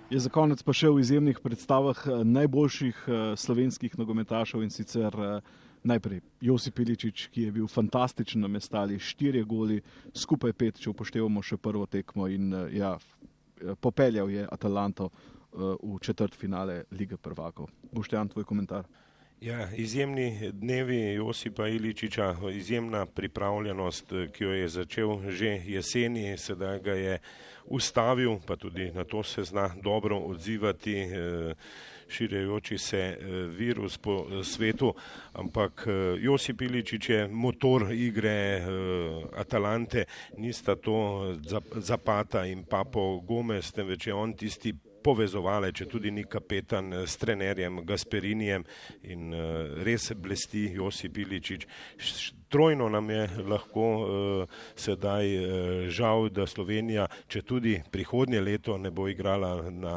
[0.09, 5.09] Je za konec pa še v izjemnih predstavah eh, najboljših eh, slovenskih nogometašev in sicer
[5.17, 5.39] eh,
[5.81, 9.79] najprej Josip Iličič, ki je bil fantastičen na mestali, štirje goli,
[10.13, 12.93] skupaj pet, če upoštevamo še prvo tekmo in ja,
[13.81, 15.09] popeljal je Atalanto
[15.53, 17.67] v četrt finale Lige prvakov.
[17.91, 18.87] Boštjan, tvoj komentar.
[19.43, 26.93] Ja, izjemni dnevi Josipa Iličiča, izjemna pripravljenost, ki jo je začel že jeseni, sedaj ga
[26.93, 27.19] je
[27.65, 31.53] ustavil, pa tudi na to se zna dobro odzivati eh,
[32.07, 33.25] širjajoči se eh,
[33.57, 34.93] virus po eh, svetu,
[35.33, 35.87] ampak
[36.19, 38.63] Josip Iličič je motor igre
[39.35, 40.05] Atalante,
[40.37, 44.73] nista to Zap- Zapata in Papo Gomez, temveč je on tisti
[45.03, 48.63] povezovale, če tudi ni kapetan eh, s trenerjem Gasperinijem
[49.03, 49.43] in uh,
[49.83, 51.17] res blesti Josip
[51.97, 55.25] š- Trojno nam je lahko uh, sedaj
[55.89, 59.95] žal, da Slovenija, če tudi prihodnje leto ne bo igrala na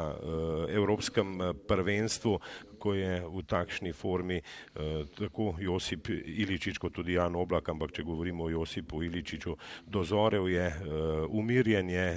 [0.69, 2.39] Evropskem eh, prvenstvu,
[2.87, 4.39] ko je v takšni formi
[5.19, 10.71] tako Josip Iličič kot tudi Jan Oblak, ampak če govorimo o Josipu Iličiču, dozorev je,
[11.35, 12.07] umirjen je,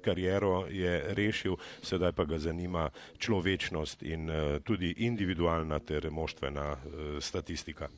[0.00, 2.88] kariero je rešil, sedaj pa ga zanima
[3.18, 4.32] človečnost in
[4.64, 6.72] tudi individualna ter moštvena
[7.20, 7.92] statistika.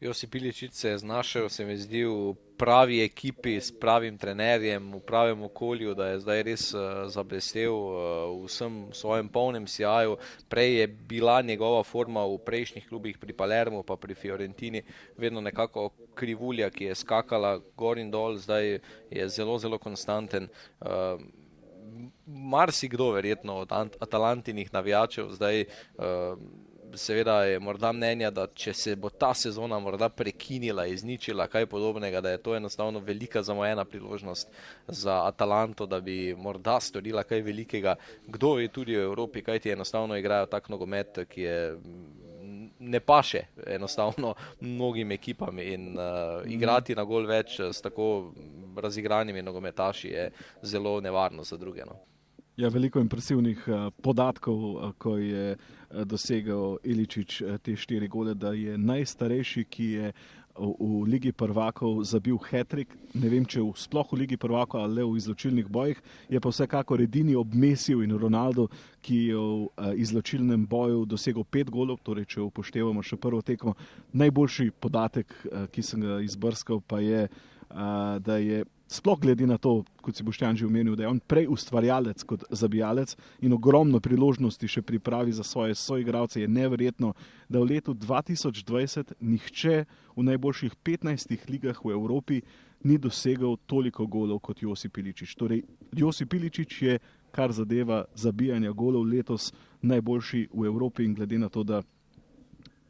[0.00, 5.00] Josip Iličič se je znašel, se mi zdi, v pravi ekipi s pravim trenerjem, v
[5.04, 7.92] pravem okolju, da je zdaj res uh, zablestev uh,
[8.32, 10.16] v vsem svojem polnem sjaju.
[10.48, 14.80] Prej je bila njegova forma v prejšnjih klubih pri Palermo, pa pri Fiorentini,
[15.20, 18.80] vedno nekako krivulja, ki je skakala gor in dol, zdaj
[19.10, 20.48] je zelo, zelo konstanten.
[20.80, 21.20] Uh,
[22.26, 26.40] Marsikdo, verjetno od Atalantinih navijačev, zdaj uh,
[26.94, 32.20] seveda je morda mnenja, da če se bo ta sezona morda prekinila, izničila, kaj podobnega,
[32.20, 34.48] da je to enostavno velika zamojena priložnost
[34.88, 37.96] za Atalanto, da bi morda storila kaj velikega.
[38.26, 41.60] Kdo je tudi v Evropi, kaj ti enostavno igrajo tak nogomet, ki je
[42.80, 48.32] ne paše enostavno mnogim ekipam in uh, igrati na gol več s tako
[48.76, 50.30] razigranimi nogometaši je
[50.62, 51.84] zelo nevarno za druge.
[51.84, 52.09] No.
[52.60, 58.50] Ja, veliko impresivnih uh, podatkov, uh, ko je uh, dosegel Iličič te štiri gole, da
[58.52, 60.10] je najstarejši, ki je
[60.58, 62.92] v, v Ligi prvakov zabil hetrik.
[63.16, 66.52] Ne vem, če v sploh v Ligi prvakov ali le v izločilnih bojih, je pa
[66.52, 68.66] vsekakor edini obmesil in Ronaldo,
[69.00, 73.72] ki je v izločilnem boju dosegel pet golov, torej če upoštevamo še prvo tekmo.
[74.12, 75.32] Najboljši podatek,
[75.72, 77.24] ki sem ga izbrskal, pa je,
[78.20, 81.46] da je sploh glede na to, kot si boš že omenil, da je on prej
[81.46, 87.14] ustvarjalec kot zabijalec in ogromno priložnosti še pripravi za svoje soigralce, je neverjetno,
[87.48, 89.84] da v letu 2020 nihče
[90.16, 92.42] v najboljših 15 ligah v Evropi
[92.82, 95.36] ni dosegel toliko golov kot Josip Iličič.
[95.36, 95.62] Torej,
[95.92, 96.98] Josip Iličič je,
[97.30, 101.82] kar zadeva zabijanja golov, letos najboljši v Evropi in glede na to, da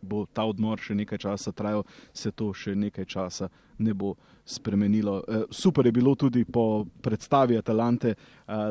[0.00, 3.50] bo ta odmor še nekaj časa trajal, se to še nekaj časa
[3.80, 4.14] ne bo
[4.44, 5.18] spremenilo.
[5.26, 8.14] E, super je bilo tudi po predstavi Atalante,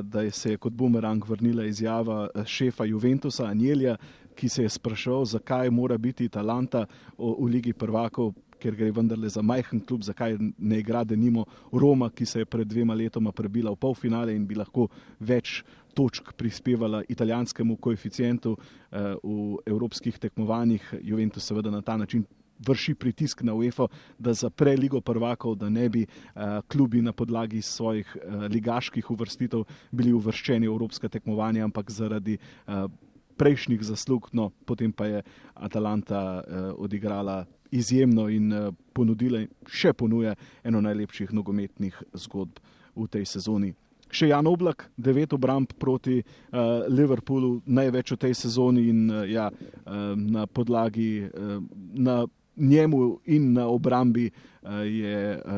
[0.03, 3.97] da se je kot bumerang vrnila izjava e, šefa Juventusa Anjelja,
[4.35, 6.85] ki se je spraševal, zakaj mora biti Atalanta
[7.17, 12.25] v Ligi prvakov ker gre vendarle za majhen klub, zakaj ne igra denimo Roma, ki
[12.25, 14.89] se je pred dvema letoma prebila v polfinale in bi lahko
[15.19, 15.61] več
[15.97, 20.93] točk prispevala italijanskemu koeficientu eh, v evropskih tekmovanjih.
[21.01, 22.25] Juventus seveda na ta način
[22.59, 23.87] vrši pritisk na UEFA,
[24.19, 29.63] da zapre ligo prvakov, da ne bi uh, klubi na podlagi svojih uh, ligaških uvrstitev
[29.91, 32.87] bili uvrščeni v evropske tekmovanja, ampak zaradi uh,
[33.39, 35.23] prejšnjih zaslug, no potem pa je
[35.55, 42.59] Atalanta uh, odigrala izjemno in uh, ponudila, še ponuja eno najlepših nogometnih zgodb
[42.95, 43.71] v tej sezoni.
[44.09, 49.47] Še Jan Oblak, devet obramb proti uh, Liverpoolu, največ v tej sezoni in uh, ja,
[49.53, 51.59] uh, na podlagi, uh,
[51.93, 52.23] na
[52.59, 54.29] njemu in na obrambi
[54.61, 55.51] uh, je uh,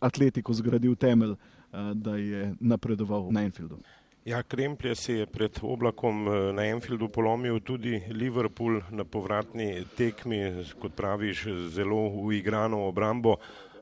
[0.00, 1.38] Atletico zgradil temelj, uh,
[1.94, 3.78] da je napredoval na Enfieldu.
[4.24, 6.24] Ja, Kremplje se je pred oblakom
[6.54, 13.36] na Enfieldu polomil tudi Liverpool na povratni tekmi, kot praviš, zelo uigrano obrambo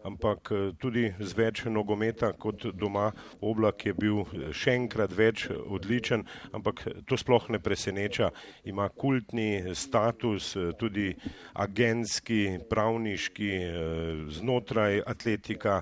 [0.04, 3.10] ampak eh, tudi z več nogometa kot doma.
[3.40, 6.24] Oblak je bil eh, še enkrat več odličen,
[6.56, 8.30] ampak to sploh ne preseneča.
[8.70, 11.10] Ima kultni status, eh, tudi
[11.54, 13.50] agentski, pravniški,
[14.30, 15.80] znotraj atletika,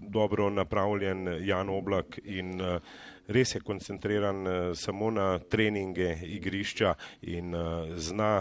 [0.00, 2.60] dobro napravljen Jan Oblak in
[3.28, 6.94] res je koncentriran samo na treninge igrišča
[7.34, 7.54] in
[7.96, 8.32] zna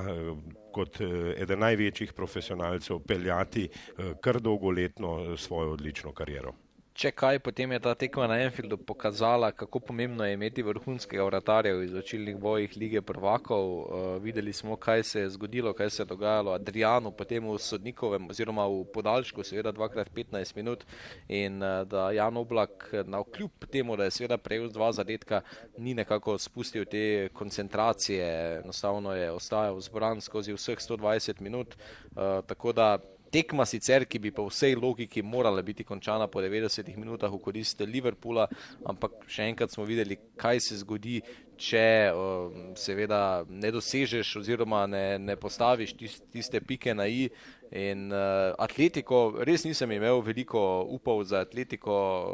[0.73, 6.53] kot eh, eden največjih profesionalcev peljati eh, kar dolgoletno eh, svojo odlično kariero.
[6.91, 11.77] Če kaj, potem je ta tekma na Enfieldu pokazala, kako pomembno je imeti vrhunskega vratarja
[11.77, 13.63] v izločilnih bojih lige prvakov.
[13.63, 13.83] Uh,
[14.23, 18.65] videli smo, kaj se je zgodilo, kaj se je dogajalo Adrianu, potem v sodnikovem oziroma
[18.67, 20.83] v podaljšku, seveda dvakrat 15 minut
[21.29, 25.41] in uh, da Jan Oblak na vkljub temu, da je seveda prejel dva zadetka,
[25.77, 28.27] ni nekako spustil te koncentracije,
[28.65, 31.79] enostavno je ostajal zbran skozi vseh 120 minut.
[32.11, 32.97] Uh, tako da
[33.31, 37.81] tekma sicer, ki bi po vsej logiki morala biti končana po 90 minutah v korist
[37.81, 38.47] Liverpoola,
[38.85, 41.21] ampak še enkrat smo videli, kaj se zgodi,
[41.61, 41.85] če
[42.15, 45.93] um, seveda ne dosežeš oziroma ne, ne postaviš
[46.33, 47.27] tiste pike na i.
[47.71, 50.59] In uh, Atletiko, res nisem imel veliko
[50.91, 51.93] upov za Atletiko,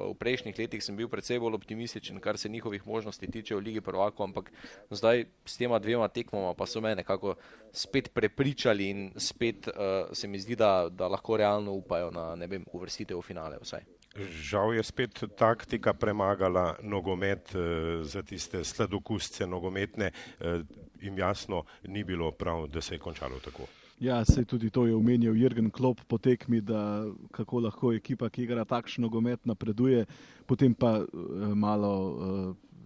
[0.10, 3.84] v prejšnjih letih sem bil predvsej bolj optimističen, kar se njihovih možnosti tiče v Ligi
[3.86, 4.50] prvako, ampak
[4.90, 7.36] zdaj s tema dvema tekmoma pa so me nekako
[7.70, 12.50] spet prepričali in spet uh, se mi zdi, da, da lahko realno upajo na ne
[12.50, 13.86] vem, uvrstitev v finale vsaj.
[14.18, 17.60] Žal je spet taktika premagala nogomet eh,
[18.04, 20.12] za tiste sladokusce nogometne.
[20.40, 20.62] Eh,
[21.02, 23.68] jim jasno ni bilo prav, da se je končalo tako.
[24.00, 28.44] Ja, se tudi to je omenjal Jürgen Klopp po tekmi, da kako lahko ekipa, ki
[28.44, 30.06] igra takšno nogomet, napreduje,
[30.46, 31.08] potem pa uh,
[31.56, 31.94] malo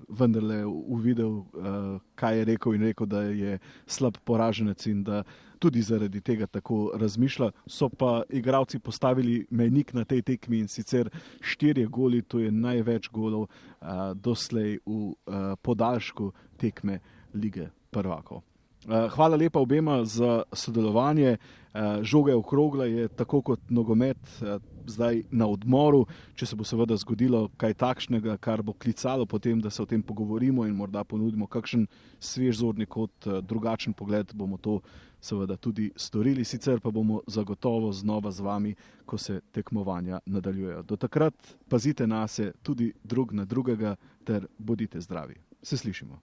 [0.10, 1.46] vendarle uvidel, uh,
[2.16, 5.24] kaj je rekel in rekel, da je slab poraženec in da
[5.60, 7.52] tudi zaradi tega tako razmišlja.
[7.68, 11.10] So pa igravci postavili menik na tej tekmi in sicer
[11.42, 15.16] štirje goli, to je največ golov uh, doslej v uh,
[15.62, 17.00] podaljšku tekme
[17.34, 18.42] lige prvakov.
[18.88, 21.38] Hvala lepa obema za sodelovanje.
[22.02, 24.18] Žoga je okrogla, je tako kot nogomet
[24.88, 26.06] zdaj na odmoru.
[26.36, 30.04] Če se bo seveda zgodilo kaj takšnega, kar bo klicalo potem, da se o tem
[30.04, 31.88] pogovorimo in morda ponudimo kakšen
[32.20, 34.80] svež zorni kot drugačen pogled, bomo to
[35.22, 36.46] seveda tudi storili.
[36.46, 38.76] Sicer pa bomo zagotovo znova z vami,
[39.06, 40.84] ko se tekmovanja nadaljujejo.
[40.84, 45.36] Do takrat pazite na se tudi drug na drugega ter bodite zdravi.
[45.64, 46.22] Se slišimo.